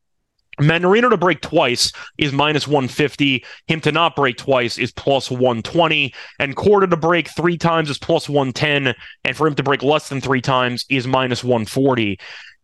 Mannarino 0.60 1.10
to 1.10 1.18
break 1.18 1.42
twice 1.42 1.92
is 2.18 2.32
minus 2.32 2.68
150. 2.68 3.44
Him 3.68 3.82
to 3.82 3.92
not 3.92 4.16
break 4.16 4.38
twice 4.38 4.78
is 4.78 4.92
plus 4.92 5.32
120. 5.32 6.14
And 6.40 6.56
Korda 6.56 6.90
to 6.90 6.98
break 6.98 7.30
three 7.30 7.58
times 7.58 7.90
is 7.90 7.98
plus 7.98 8.30
110. 8.30 8.96
And 9.24 9.38
for 9.38 9.48
him 9.48 9.56
to 9.56 9.64
break 9.64 9.84
less 9.84 10.10
than 10.10 10.22
three 10.22 10.42
times 10.42 10.86
is 10.90 11.08
minus 11.08 11.44
140. 11.44 12.20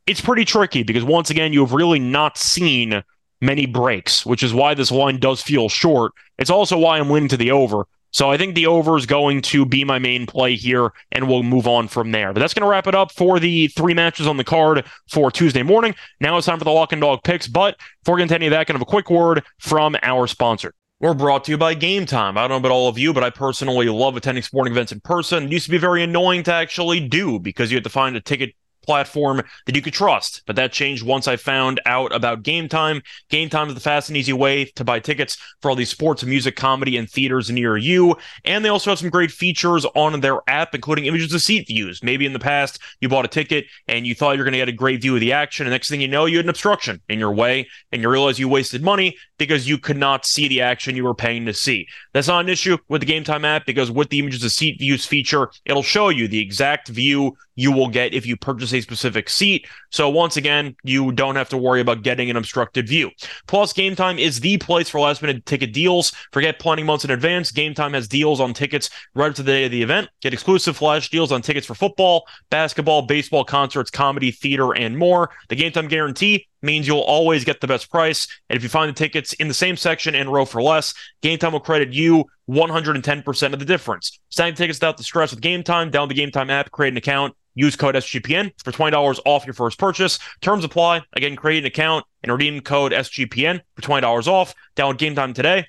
It's 0.05 0.21
pretty 0.21 0.45
tricky 0.45 0.83
because, 0.83 1.03
once 1.03 1.29
again, 1.29 1.53
you 1.53 1.61
have 1.61 1.73
really 1.73 1.99
not 1.99 2.37
seen 2.37 3.03
many 3.41 3.65
breaks, 3.65 4.25
which 4.25 4.43
is 4.43 4.53
why 4.53 4.73
this 4.73 4.91
line 4.91 5.19
does 5.19 5.41
feel 5.41 5.69
short. 5.69 6.11
It's 6.37 6.49
also 6.49 6.77
why 6.77 6.97
I'm 6.99 7.09
leaning 7.09 7.29
to 7.29 7.37
the 7.37 7.51
over. 7.51 7.85
So 8.11 8.29
I 8.31 8.37
think 8.37 8.55
the 8.55 8.67
over 8.67 8.97
is 8.97 9.05
going 9.05 9.41
to 9.43 9.65
be 9.65 9.83
my 9.83 9.99
main 9.99 10.25
play 10.25 10.55
here, 10.55 10.91
and 11.11 11.27
we'll 11.27 11.43
move 11.43 11.67
on 11.67 11.87
from 11.87 12.11
there. 12.11 12.33
But 12.33 12.39
that's 12.39 12.53
going 12.53 12.63
to 12.63 12.69
wrap 12.69 12.87
it 12.87 12.95
up 12.95 13.11
for 13.11 13.39
the 13.39 13.67
three 13.67 13.93
matches 13.93 14.27
on 14.27 14.37
the 14.37 14.43
card 14.43 14.85
for 15.09 15.31
Tuesday 15.31 15.63
morning. 15.63 15.95
Now 16.19 16.37
it's 16.37 16.47
time 16.47 16.57
for 16.57 16.65
the 16.65 16.71
lock 16.71 16.91
and 16.91 17.01
dog 17.01 17.23
picks. 17.23 17.47
But 17.47 17.77
before 18.03 18.15
we 18.15 18.19
get 18.19 18.23
into 18.23 18.35
any 18.35 18.47
of 18.47 18.51
that, 18.51 18.67
kind 18.67 18.75
of 18.75 18.81
a 18.81 18.85
quick 18.85 19.09
word 19.09 19.43
from 19.59 19.95
our 20.01 20.27
sponsor. 20.27 20.73
We're 21.01 21.13
brought 21.13 21.45
to 21.45 21.51
you 21.51 21.57
by 21.57 21.75
Game 21.75 22.05
Time. 22.05 22.37
I 22.37 22.41
don't 22.41 22.49
know 22.49 22.57
about 22.57 22.71
all 22.71 22.89
of 22.89 22.97
you, 22.97 23.13
but 23.13 23.23
I 23.23 23.29
personally 23.29 23.87
love 23.87 24.17
attending 24.17 24.43
sporting 24.43 24.73
events 24.73 24.91
in 24.91 24.99
person. 24.99 25.45
It 25.45 25.51
used 25.51 25.65
to 25.65 25.71
be 25.71 25.77
very 25.77 26.03
annoying 26.03 26.43
to 26.43 26.53
actually 26.53 26.99
do 26.99 27.39
because 27.39 27.71
you 27.71 27.77
had 27.77 27.85
to 27.85 27.89
find 27.89 28.17
a 28.17 28.21
ticket 28.21 28.53
platform 28.83 29.41
that 29.65 29.75
you 29.75 29.81
could 29.81 29.93
trust. 29.93 30.41
But 30.45 30.55
that 30.55 30.71
changed 30.71 31.03
once 31.03 31.27
I 31.27 31.35
found 31.35 31.79
out 31.85 32.13
about 32.13 32.43
Game 32.43 32.67
Time. 32.67 33.01
Game 33.29 33.49
Time 33.49 33.67
is 33.67 33.73
the 33.73 33.79
fast 33.79 34.09
and 34.09 34.17
easy 34.17 34.33
way 34.33 34.65
to 34.75 34.83
buy 34.83 34.99
tickets 34.99 35.37
for 35.61 35.69
all 35.69 35.75
these 35.75 35.89
sports, 35.89 36.23
music, 36.23 36.55
comedy, 36.55 36.97
and 36.97 37.09
theaters 37.09 37.49
near 37.49 37.77
you. 37.77 38.15
And 38.45 38.63
they 38.63 38.69
also 38.69 38.91
have 38.91 38.99
some 38.99 39.09
great 39.09 39.31
features 39.31 39.85
on 39.95 40.19
their 40.21 40.39
app, 40.47 40.73
including 40.75 41.05
images 41.05 41.33
of 41.33 41.41
seat 41.41 41.67
views. 41.67 42.03
Maybe 42.03 42.25
in 42.25 42.33
the 42.33 42.39
past 42.39 42.79
you 43.01 43.09
bought 43.09 43.25
a 43.25 43.29
ticket 43.29 43.65
and 43.87 44.05
you 44.05 44.15
thought 44.15 44.33
you 44.33 44.39
were 44.39 44.45
going 44.45 44.53
to 44.53 44.59
get 44.59 44.69
a 44.69 44.73
great 44.73 45.01
view 45.01 45.15
of 45.15 45.21
the 45.21 45.33
action, 45.33 45.65
and 45.65 45.71
next 45.71 45.89
thing 45.89 46.01
you 46.01 46.07
know, 46.07 46.25
you 46.25 46.37
had 46.37 46.45
an 46.45 46.49
obstruction 46.49 47.01
in 47.09 47.19
your 47.19 47.33
way, 47.33 47.67
and 47.91 48.01
you 48.01 48.09
realize 48.09 48.39
you 48.39 48.47
wasted 48.47 48.83
money 48.83 49.15
because 49.37 49.67
you 49.67 49.77
could 49.77 49.97
not 49.97 50.25
see 50.25 50.47
the 50.47 50.61
action 50.61 50.95
you 50.95 51.03
were 51.03 51.15
paying 51.15 51.45
to 51.45 51.53
see. 51.53 51.87
That's 52.13 52.27
not 52.27 52.41
an 52.41 52.49
issue 52.49 52.77
with 52.87 53.01
the 53.01 53.05
Game 53.05 53.23
Time 53.23 53.45
app 53.45 53.65
because 53.65 53.91
with 53.91 54.09
the 54.09 54.19
images 54.19 54.43
of 54.43 54.51
seat 54.51 54.79
views 54.79 55.05
feature, 55.05 55.51
it'll 55.65 55.83
show 55.83 56.09
you 56.09 56.27
the 56.27 56.41
exact 56.41 56.89
view 56.89 57.35
you 57.59 57.71
will 57.71 57.89
get 57.89 58.13
if 58.13 58.25
you 58.25 58.37
purchase 58.37 58.73
a 58.73 58.81
specific 58.81 59.29
seat. 59.29 59.67
So 59.91 60.09
once 60.09 60.37
again, 60.37 60.75
you 60.83 61.11
don't 61.11 61.35
have 61.35 61.49
to 61.49 61.57
worry 61.57 61.81
about 61.81 62.03
getting 62.03 62.29
an 62.29 62.37
obstructed 62.37 62.87
view. 62.87 63.11
Plus, 63.47 63.73
Game 63.73 63.95
Time 63.95 64.17
is 64.17 64.39
the 64.39 64.57
place 64.57 64.89
for 64.89 64.99
last 64.99 65.21
minute 65.21 65.45
ticket 65.45 65.73
deals. 65.73 66.11
Forget 66.31 66.59
planning 66.59 66.85
months 66.85 67.03
in 67.03 67.11
advance. 67.11 67.51
Game 67.51 67.73
Time 67.73 67.93
has 67.93 68.07
deals 68.07 68.39
on 68.39 68.53
tickets 68.53 68.89
right 69.13 69.29
up 69.29 69.35
to 69.35 69.43
the 69.43 69.51
day 69.51 69.65
of 69.65 69.71
the 69.71 69.81
event. 69.81 70.09
Get 70.21 70.33
exclusive 70.33 70.77
flash 70.77 71.09
deals 71.09 71.31
on 71.31 71.41
tickets 71.41 71.67
for 71.67 71.75
football, 71.75 72.25
basketball, 72.49 73.03
baseball, 73.03 73.43
concerts, 73.43 73.91
comedy, 73.91 74.31
theater, 74.31 74.73
and 74.73 74.97
more. 74.97 75.29
The 75.49 75.55
Game 75.55 75.71
Time 75.71 75.87
guarantee 75.87 76.47
means 76.61 76.87
you'll 76.87 76.99
always 76.99 77.43
get 77.43 77.61
the 77.61 77.67
best 77.67 77.89
price. 77.89 78.27
And 78.49 78.57
if 78.57 78.63
you 78.63 78.69
find 78.69 78.89
the 78.89 78.93
tickets 78.93 79.33
in 79.33 79.47
the 79.47 79.53
same 79.53 79.77
section 79.77 80.15
and 80.15 80.31
row 80.31 80.45
for 80.45 80.61
less, 80.61 80.93
Game 81.21 81.39
Time 81.39 81.53
will 81.53 81.59
credit 81.59 81.93
you 81.93 82.25
110% 82.49 83.53
of 83.53 83.59
the 83.59 83.65
difference. 83.65 84.19
Sign 84.29 84.55
tickets 84.55 84.77
without 84.77 84.97
the 84.97 85.03
stress 85.03 85.31
with 85.31 85.41
Game 85.41 85.63
Time. 85.63 85.91
Download 85.91 86.09
the 86.09 86.15
Game 86.15 86.31
Time 86.31 86.49
app, 86.49 86.71
create 86.71 86.93
an 86.93 86.97
account, 86.97 87.35
Use 87.59 87.75
code 87.75 87.95
SGPN 87.95 88.53
for 88.63 88.71
$20 88.71 89.19
off 89.25 89.45
your 89.45 89.53
first 89.53 89.77
purchase. 89.77 90.17
Terms 90.39 90.63
apply. 90.63 91.01
Again, 91.13 91.35
create 91.35 91.59
an 91.59 91.65
account 91.65 92.05
and 92.23 92.31
redeem 92.31 92.61
code 92.61 92.93
SGPN 92.93 93.59
for 93.75 93.81
$20 93.81 94.27
off. 94.27 94.55
Download 94.77 94.97
Game 94.97 95.13
Time 95.13 95.33
today. 95.33 95.67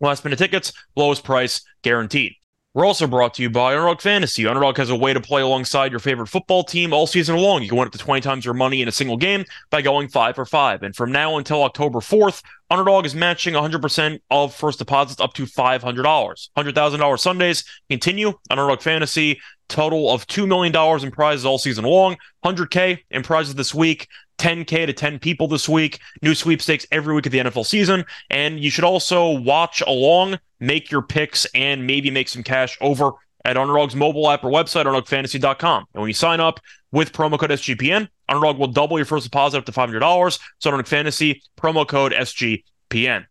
Last 0.00 0.24
minute 0.24 0.38
tickets, 0.38 0.72
lowest 0.94 1.24
price 1.24 1.62
guaranteed. 1.82 2.36
We're 2.76 2.84
also 2.84 3.06
brought 3.06 3.32
to 3.32 3.42
you 3.42 3.48
by 3.48 3.72
Underdog 3.72 4.02
Fantasy. 4.02 4.46
Underdog 4.46 4.76
has 4.76 4.90
a 4.90 4.96
way 4.96 5.14
to 5.14 5.20
play 5.22 5.40
alongside 5.40 5.92
your 5.92 5.98
favorite 5.98 6.26
football 6.26 6.62
team 6.62 6.92
all 6.92 7.06
season 7.06 7.38
long. 7.38 7.62
You 7.62 7.70
can 7.70 7.78
win 7.78 7.86
up 7.86 7.92
to 7.92 7.98
20 7.98 8.20
times 8.20 8.44
your 8.44 8.52
money 8.52 8.82
in 8.82 8.88
a 8.88 8.92
single 8.92 9.16
game 9.16 9.46
by 9.70 9.80
going 9.80 10.08
5 10.08 10.34
for 10.34 10.44
5. 10.44 10.82
And 10.82 10.94
from 10.94 11.10
now 11.10 11.38
until 11.38 11.62
October 11.62 12.00
4th, 12.00 12.42
Underdog 12.68 13.06
is 13.06 13.14
matching 13.14 13.54
100% 13.54 14.20
of 14.30 14.54
first 14.54 14.78
deposits 14.78 15.22
up 15.22 15.32
to 15.32 15.44
$500. 15.44 15.80
$100,000 15.82 17.18
Sundays 17.18 17.64
continue. 17.88 18.34
Underdog 18.50 18.82
Fantasy, 18.82 19.40
total 19.70 20.10
of 20.10 20.26
$2 20.26 20.46
million 20.46 21.02
in 21.02 21.10
prizes 21.10 21.46
all 21.46 21.56
season 21.56 21.86
long. 21.86 22.18
100K 22.44 22.98
in 23.10 23.22
prizes 23.22 23.54
this 23.54 23.74
week. 23.74 24.06
10K 24.38 24.86
to 24.86 24.92
10 24.92 25.18
people 25.18 25.48
this 25.48 25.68
week. 25.68 26.00
New 26.22 26.34
sweepstakes 26.34 26.86
every 26.90 27.14
week 27.14 27.26
of 27.26 27.32
the 27.32 27.38
NFL 27.38 27.66
season. 27.66 28.04
And 28.30 28.60
you 28.60 28.70
should 28.70 28.84
also 28.84 29.30
watch 29.30 29.80
along, 29.86 30.38
make 30.60 30.90
your 30.90 31.02
picks, 31.02 31.46
and 31.54 31.86
maybe 31.86 32.10
make 32.10 32.28
some 32.28 32.42
cash 32.42 32.76
over 32.80 33.12
at 33.44 33.56
Underdog's 33.56 33.94
mobile 33.94 34.28
app 34.30 34.44
or 34.44 34.50
website, 34.50 34.84
UnderdogFantasy.com. 34.84 35.86
And 35.94 36.00
when 36.00 36.08
you 36.08 36.14
sign 36.14 36.40
up 36.40 36.60
with 36.92 37.12
promo 37.12 37.38
code 37.38 37.50
SGPN, 37.50 38.08
Underdog 38.28 38.58
will 38.58 38.66
double 38.66 38.98
your 38.98 39.06
first 39.06 39.24
deposit 39.24 39.58
up 39.58 39.64
to 39.66 39.72
$500. 39.72 40.38
So 40.58 40.70
Underdog 40.70 40.88
Fantasy, 40.88 41.42
promo 41.56 41.86
code 41.86 42.12
SGPN. 42.12 43.26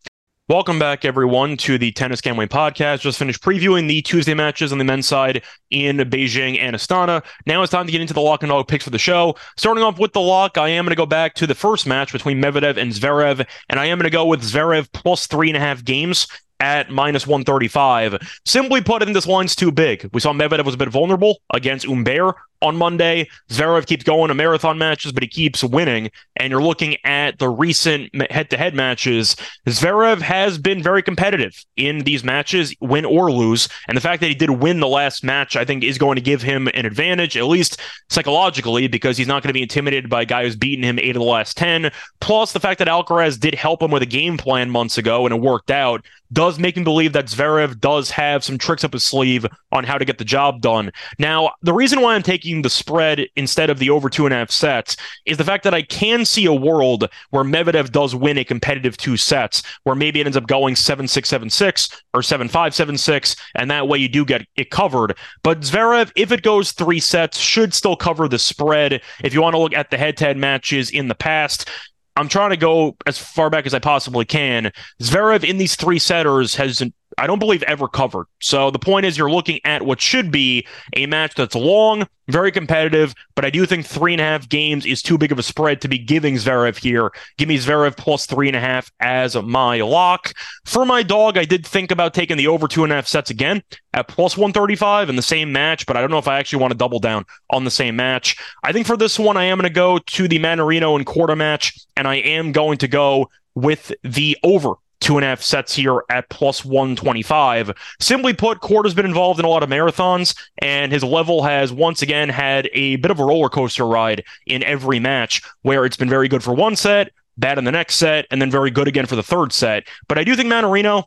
Welcome 0.48 0.78
back, 0.78 1.06
everyone, 1.06 1.58
to 1.58 1.80
the 1.80 1.92
Tennis 1.94 2.22
Gambling 2.22 2.50
Podcast. 2.50 3.00
Just 3.00 3.18
finished 3.18 3.42
previewing 3.42 3.88
the 3.88 4.04
Tuesday 4.04 4.36
matches 4.36 4.72
on 4.72 4.78
the 4.78 4.84
men's 4.84 5.08
side 5.08 5.42
in 5.72 5.98
Beijing 5.98 6.60
and 6.60 6.76
Astana. 6.76 7.26
Now 7.48 7.64
it's 7.64 7.72
time 7.72 7.88
to 7.88 7.92
get 7.92 8.00
into 8.00 8.14
the 8.14 8.22
lock 8.22 8.44
and 8.44 8.52
dog 8.52 8.68
picks 8.68 8.84
for 8.84 8.92
the 8.92 9.00
show. 9.00 9.36
Starting 9.58 9.84
off 9.84 9.98
with 9.98 10.14
the 10.14 10.22
lock, 10.22 10.60
I 10.60 10.70
am 10.70 10.86
going 10.86 10.92
to 10.92 10.96
go 10.96 11.08
back 11.08 11.34
to 11.36 11.48
the 11.48 11.56
first 11.56 11.88
match 11.88 12.12
between 12.12 12.40
Medvedev 12.40 12.78
and 12.78 12.92
Zverev, 12.92 13.44
and 13.70 13.80
I 13.80 13.86
am 13.86 13.98
going 13.98 14.04
to 14.04 14.12
go 14.12 14.24
with 14.24 14.44
Zverev 14.44 14.92
plus 14.94 15.26
three 15.26 15.50
and 15.50 15.58
a 15.58 15.60
half 15.60 15.84
games 15.84 16.28
at 16.60 16.92
minus 16.92 17.26
135. 17.26 18.40
Simply 18.46 18.82
put, 18.82 19.02
in 19.02 19.14
this 19.14 19.26
line's 19.26 19.56
too 19.56 19.72
big. 19.72 20.08
We 20.14 20.22
saw 20.22 20.32
Medvedev 20.32 20.64
was 20.64 20.76
a 20.76 20.78
bit 20.78 20.90
vulnerable 20.90 21.42
against 21.56 21.88
Humbert 21.88 22.36
on 22.66 22.76
Monday. 22.76 23.28
Zverev 23.50 23.86
keeps 23.86 24.04
going 24.04 24.30
to 24.30 24.34
marathon 24.34 24.78
matches, 24.78 25.12
but 25.12 25.24
he 25.24 25.30
keeps 25.30 25.64
winning. 25.64 26.10
And 26.36 26.52
you're 26.52 26.62
looking 26.62 26.98
at 27.04 27.40
the 27.40 27.50
recent 27.50 28.14
head 28.32 28.50
to 28.50 28.58
head 28.58 28.74
matches. 28.74 29.36
Zverev 29.68 30.22
has 30.22 30.58
been 30.58 30.82
very 30.82 31.02
competitive 31.02 31.64
in 31.78 32.00
these 32.00 32.24
matches, 32.24 32.76
win 32.82 33.06
or 33.06 33.32
lose. 33.32 33.70
And 33.88 33.96
the 33.96 34.02
fact 34.02 34.22
that 34.22 34.28
he 34.28 34.36
did 34.36 34.50
win 34.50 34.80
the 34.80 34.88
last 34.88 35.24
match, 35.24 35.56
I 35.56 35.66
think, 35.66 35.84
is 35.84 35.98
going 35.98 36.16
to 36.16 36.22
give 36.22 36.42
him 36.42 36.68
an 36.74 36.86
advantage, 36.86 37.38
at 37.38 37.46
least 37.46 37.80
psychologically, 38.10 38.88
because 38.88 39.18
he's 39.18 39.28
not 39.28 39.44
going 39.44 39.50
to 39.50 39.54
be 39.54 39.64
intimidated 39.64 40.10
by 40.10 40.24
a 40.24 40.26
guy 40.26 40.44
who's 40.44 40.56
beaten 40.56 40.84
him 40.84 41.00
eight 41.00 41.16
of 41.16 41.22
the 41.22 41.26
last 41.26 41.58
10. 41.58 41.92
Plus, 42.20 42.52
the 42.52 42.60
fact 42.60 42.80
that 42.80 42.88
Alcaraz 42.88 43.40
did 43.40 43.56
help 43.56 43.82
him 43.82 43.92
with 43.92 44.02
a 44.02 44.08
game 44.08 44.38
plan 44.38 44.70
months 44.70 44.98
ago 44.98 45.26
and 45.26 45.34
it 45.34 45.42
worked 45.42 45.72
out 45.72 46.06
does 46.34 46.60
make 46.60 46.76
me 46.76 46.84
believe 46.84 47.14
that 47.14 47.28
Zverev 47.28 47.80
does 47.80 48.12
have 48.12 48.44
some 48.44 48.58
tricks 48.58 48.84
up 48.84 48.94
his 48.94 49.06
sleeve 49.06 49.46
on 49.72 49.84
how 49.84 49.98
to 49.98 50.06
get 50.06 50.18
the 50.18 50.26
job 50.26 50.62
done. 50.62 50.92
Now, 51.20 51.54
the 51.62 51.74
reason 51.74 52.02
why 52.02 52.16
I'm 52.16 52.24
taking 52.24 52.55
the 52.62 52.70
spread 52.70 53.28
instead 53.36 53.70
of 53.70 53.80
the 53.80 53.90
over 53.90 54.10
two 54.10 54.26
and 54.26 54.34
a 54.34 54.38
half 54.38 54.52
sets 54.52 54.98
is 55.26 55.38
the 55.38 55.44
fact 55.44 55.64
that 55.64 55.74
I 55.74 55.82
can 55.82 56.26
see 56.26 56.46
a 56.46 56.54
world 56.54 57.10
where 57.30 57.44
Medvedev 57.44 57.92
does 57.92 58.16
win 58.16 58.38
a 58.38 58.44
competitive 58.44 58.98
two 58.98 59.18
sets, 59.18 59.64
where 59.84 59.96
maybe 59.96 60.20
it 60.20 60.26
ends 60.26 60.38
up 60.38 60.48
going 60.48 60.76
7 60.76 61.08
6 61.08 61.28
7 61.30 61.50
6 61.50 62.02
or 62.14 62.22
7 62.22 62.48
5 62.48 62.76
7 62.76 62.98
6, 62.98 63.36
and 63.56 63.72
that 63.72 63.88
way 63.88 63.98
you 63.98 64.08
do 64.08 64.26
get 64.26 64.46
it 64.56 64.70
covered. 64.70 65.18
But 65.44 65.62
Zverev, 65.62 66.12
if 66.16 66.32
it 66.32 66.42
goes 66.42 66.72
three 66.72 67.00
sets, 67.00 67.38
should 67.38 67.74
still 67.74 67.96
cover 67.96 68.28
the 68.28 68.40
spread. 68.40 69.02
If 69.24 69.34
you 69.34 69.42
want 69.42 69.54
to 69.54 69.60
look 69.60 69.74
at 69.74 69.92
the 69.92 69.98
head 69.98 70.18
to 70.18 70.26
head 70.26 70.38
matches 70.38 70.90
in 70.90 71.08
the 71.08 71.16
past, 71.16 71.70
I'm 72.18 72.30
trying 72.30 72.52
to 72.52 72.58
go 72.58 72.96
as 73.06 73.18
far 73.18 73.50
back 73.50 73.66
as 73.66 73.74
I 73.74 73.80
possibly 73.80 74.24
can. 74.24 74.72
Zverev 75.02 75.44
in 75.44 75.58
these 75.58 75.76
three 75.76 76.00
setters 76.00 76.56
has 76.56 76.82
I 77.18 77.28
don't 77.28 77.40
believe 77.40 77.64
ever 77.64 77.88
covered. 77.88 78.28
So 78.42 78.72
the 78.72 78.80
point 78.80 79.06
is, 79.06 79.18
you're 79.18 79.32
looking 79.32 79.60
at 79.64 79.82
what 79.82 80.02
should 80.02 80.32
be 80.32 80.68
a 80.96 81.06
match 81.06 81.36
that's 81.36 81.56
long, 81.56 82.08
very 82.28 82.52
competitive, 82.52 83.14
but 83.36 83.46
I 83.46 83.50
do 83.50 83.66
think 83.66 83.86
three 83.86 84.14
and 84.14 84.22
a 84.22 84.26
half 84.26 84.50
games 84.50 84.86
is 84.86 85.02
too 85.02 85.18
big 85.18 85.32
of 85.32 85.40
a 85.40 85.44
spread 85.44 85.82
to 85.82 85.88
be 85.88 85.98
giving 85.98 86.36
Zverev 86.36 86.78
here. 86.78 87.12
Give 87.38 87.48
me 87.48 87.58
Zverev 87.58 87.96
plus 87.98 88.26
three 88.26 88.48
and 88.48 88.56
a 88.56 88.60
half 88.60 88.92
as 89.00 89.36
my 89.36 89.82
lock. 89.82 90.34
For 90.66 90.86
my 90.86 91.04
dog, 91.04 91.38
I 91.38 91.46
did 91.46 91.66
think 91.66 91.92
about 91.92 92.14
taking 92.14 92.38
the 92.38 92.48
over 92.48 92.68
two 92.68 92.84
and 92.84 92.92
a 92.92 92.96
half 92.96 93.08
sets 93.08 93.30
again 93.30 93.62
at 93.94 94.08
plus 94.08 94.36
135 94.36 95.10
in 95.10 95.16
the 95.16 95.22
same 95.22 95.52
match, 95.52 95.86
but 95.86 95.96
I 95.96 96.02
don't 96.02 96.12
know 96.12 96.18
if 96.18 96.28
I 96.28 96.40
actually 96.40 96.62
want 96.62 96.72
to 96.72 96.78
double 96.78 97.00
down 97.00 97.26
on 97.52 97.64
the 97.64 97.72
same 97.72 97.96
match. 97.96 98.38
I 98.64 98.72
think 98.72 98.88
for 98.88 98.98
this 98.98 99.20
one, 99.20 99.38
I 99.38 99.46
am 99.46 99.58
going 99.58 99.70
to 99.70 99.74
go 99.74 100.00
to 100.00 100.28
the 100.28 100.40
Mannarino 100.40 100.96
and 100.96 101.06
Korda 101.06 101.38
match, 101.38 101.78
and 101.96 102.08
I 102.08 102.16
am 102.16 102.52
going 102.52 102.80
to 102.80 102.88
go 102.88 103.30
with 103.54 103.92
the 104.04 104.38
over 104.44 104.74
two 105.06 105.18
and 105.18 105.24
a 105.24 105.28
half 105.28 105.42
sets 105.42 105.76
here 105.76 106.04
at 106.10 106.28
plus 106.30 106.66
125. 106.66 107.72
Simply 108.02 108.34
put, 108.34 108.60
Korda 108.60 108.86
has 108.86 108.96
been 108.96 109.06
involved 109.06 109.40
in 109.40 109.46
a 109.46 109.50
lot 109.50 109.62
of 109.62 109.70
marathons, 109.70 110.36
and 110.58 110.92
his 110.92 111.04
level 111.04 111.44
has 111.44 111.72
once 111.72 112.02
again 112.02 112.28
had 112.28 112.68
a 112.74 112.96
bit 112.96 113.12
of 113.12 113.20
a 113.20 113.24
roller 113.24 113.48
coaster 113.48 113.86
ride 113.86 114.24
in 114.48 114.64
every 114.64 115.00
match 115.00 115.44
where 115.62 115.86
it's 115.86 115.96
been 115.96 116.10
very 116.10 116.28
good 116.28 116.44
for 116.44 116.56
one 116.56 116.76
set, 116.76 117.12
bad 117.38 117.60
in 117.60 117.66
the 117.66 117.72
next 117.72 117.98
set, 117.98 118.26
and 118.32 118.42
then 118.42 118.50
very 118.50 118.72
good 118.72 118.88
again 118.88 119.06
for 119.06 119.16
the 119.16 119.22
third 119.22 119.54
set. 119.54 119.88
But 120.08 120.18
I 120.18 120.24
do 120.24 120.36
think 120.36 120.52
Mannarino, 120.52 121.04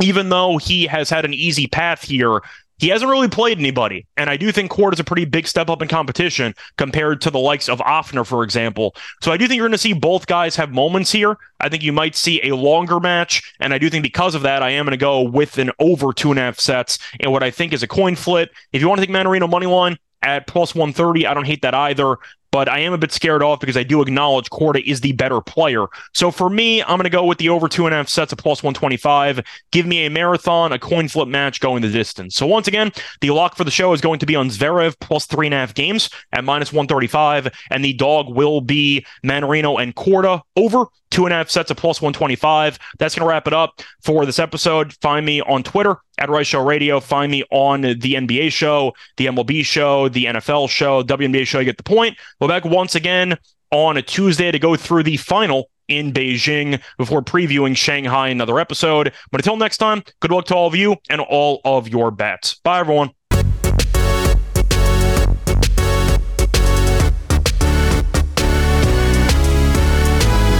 even 0.00 0.28
though 0.28 0.58
he 0.58 0.86
has 0.86 1.10
had 1.10 1.24
an 1.24 1.34
easy 1.34 1.66
path 1.66 2.02
here, 2.02 2.42
he 2.78 2.88
hasn't 2.88 3.10
really 3.10 3.28
played 3.28 3.58
anybody. 3.58 4.06
And 4.16 4.28
I 4.28 4.36
do 4.36 4.52
think 4.52 4.70
Korda 4.70 4.94
is 4.94 5.00
a 5.00 5.04
pretty 5.04 5.24
big 5.24 5.46
step 5.46 5.70
up 5.70 5.82
in 5.82 5.88
competition 5.88 6.54
compared 6.76 7.20
to 7.22 7.30
the 7.30 7.38
likes 7.38 7.68
of 7.68 7.78
Ofner, 7.80 8.26
for 8.26 8.42
example. 8.42 8.94
So 9.22 9.32
I 9.32 9.36
do 9.36 9.46
think 9.46 9.56
you're 9.56 9.66
going 9.66 9.72
to 9.72 9.78
see 9.78 9.92
both 9.92 10.26
guys 10.26 10.56
have 10.56 10.72
moments 10.72 11.10
here. 11.10 11.36
I 11.60 11.68
think 11.68 11.82
you 11.82 11.92
might 11.92 12.14
see 12.14 12.40
a 12.42 12.54
longer 12.54 13.00
match. 13.00 13.54
And 13.60 13.72
I 13.72 13.78
do 13.78 13.88
think 13.88 14.02
because 14.02 14.34
of 14.34 14.42
that, 14.42 14.62
I 14.62 14.70
am 14.70 14.84
going 14.84 14.92
to 14.92 14.96
go 14.96 15.22
with 15.22 15.58
an 15.58 15.70
over 15.78 16.12
two 16.12 16.30
and 16.30 16.38
a 16.38 16.42
half 16.42 16.60
sets 16.60 16.98
and 17.20 17.32
what 17.32 17.42
I 17.42 17.50
think 17.50 17.72
is 17.72 17.82
a 17.82 17.88
coin 17.88 18.16
flip. 18.16 18.52
If 18.72 18.82
you 18.82 18.88
want 18.88 19.00
to 19.00 19.06
take 19.06 19.14
Mannarino 19.14 19.48
money 19.48 19.66
line, 19.66 19.98
at 20.22 20.46
plus 20.46 20.74
130. 20.74 21.26
I 21.26 21.34
don't 21.34 21.46
hate 21.46 21.62
that 21.62 21.74
either 21.74 22.16
but 22.56 22.70
I 22.70 22.78
am 22.78 22.94
a 22.94 22.98
bit 22.98 23.12
scared 23.12 23.42
off 23.42 23.60
because 23.60 23.76
I 23.76 23.82
do 23.82 24.00
acknowledge 24.00 24.48
Korda 24.48 24.82
is 24.82 25.02
the 25.02 25.12
better 25.12 25.42
player. 25.42 25.88
So 26.14 26.30
for 26.30 26.48
me, 26.48 26.82
I'm 26.82 26.96
going 26.96 27.04
to 27.04 27.10
go 27.10 27.26
with 27.26 27.36
the 27.36 27.50
over 27.50 27.68
two 27.68 27.84
and 27.84 27.92
a 27.92 27.98
half 27.98 28.08
sets 28.08 28.32
of 28.32 28.38
plus 28.38 28.62
125. 28.62 29.42
Give 29.72 29.84
me 29.84 30.06
a 30.06 30.08
marathon, 30.08 30.72
a 30.72 30.78
coin 30.78 31.06
flip 31.08 31.28
match 31.28 31.60
going 31.60 31.82
the 31.82 31.90
distance. 31.90 32.34
So 32.34 32.46
once 32.46 32.66
again, 32.66 32.92
the 33.20 33.28
lock 33.28 33.56
for 33.56 33.64
the 33.64 33.70
show 33.70 33.92
is 33.92 34.00
going 34.00 34.20
to 34.20 34.26
be 34.26 34.34
on 34.34 34.48
Zverev 34.48 34.98
plus 35.00 35.26
three 35.26 35.48
and 35.48 35.52
a 35.52 35.58
half 35.58 35.74
games 35.74 36.08
at 36.32 36.44
minus 36.44 36.72
135, 36.72 37.48
and 37.70 37.84
the 37.84 37.92
dog 37.92 38.34
will 38.34 38.62
be 38.62 39.04
Mannarino 39.22 39.78
and 39.78 39.94
Korda 39.94 40.40
over 40.56 40.86
two 41.10 41.24
and 41.24 41.32
a 41.32 41.36
half 41.36 41.50
sets 41.50 41.70
of 41.70 41.76
plus 41.76 42.00
125. 42.00 42.78
That's 42.98 43.14
going 43.14 43.26
to 43.26 43.28
wrap 43.28 43.46
it 43.46 43.52
up 43.52 43.82
for 44.02 44.26
this 44.26 44.38
episode. 44.38 44.92
Find 44.94 45.24
me 45.24 45.40
on 45.42 45.62
Twitter 45.62 45.96
at 46.18 46.28
Rice 46.28 46.48
Show 46.48 46.64
Radio. 46.64 47.00
Find 47.00 47.30
me 47.30 47.44
on 47.50 47.82
the 47.82 47.96
NBA 47.96 48.52
show, 48.52 48.92
the 49.16 49.26
MLB 49.26 49.64
show, 49.64 50.08
the 50.08 50.26
NFL 50.26 50.68
show, 50.68 51.02
WNBA 51.02 51.46
show. 51.46 51.58
You 51.58 51.64
get 51.64 51.76
the 51.76 51.82
point. 51.82 52.16
We're 52.40 52.48
back 52.48 52.64
once 52.64 52.94
again 52.94 53.38
on 53.70 53.96
a 53.96 54.02
Tuesday 54.02 54.50
to 54.50 54.58
go 54.58 54.76
through 54.76 55.02
the 55.02 55.16
final 55.16 55.70
in 55.88 56.12
Beijing 56.12 56.80
before 56.98 57.22
previewing 57.22 57.76
Shanghai 57.76 58.28
another 58.28 58.58
episode. 58.58 59.12
But 59.30 59.40
until 59.40 59.56
next 59.56 59.78
time, 59.78 60.02
good 60.20 60.30
luck 60.30 60.46
to 60.46 60.54
all 60.54 60.66
of 60.66 60.74
you 60.74 60.96
and 61.08 61.20
all 61.20 61.60
of 61.64 61.88
your 61.88 62.10
bets. 62.10 62.56
Bye, 62.56 62.80
everyone. 62.80 63.15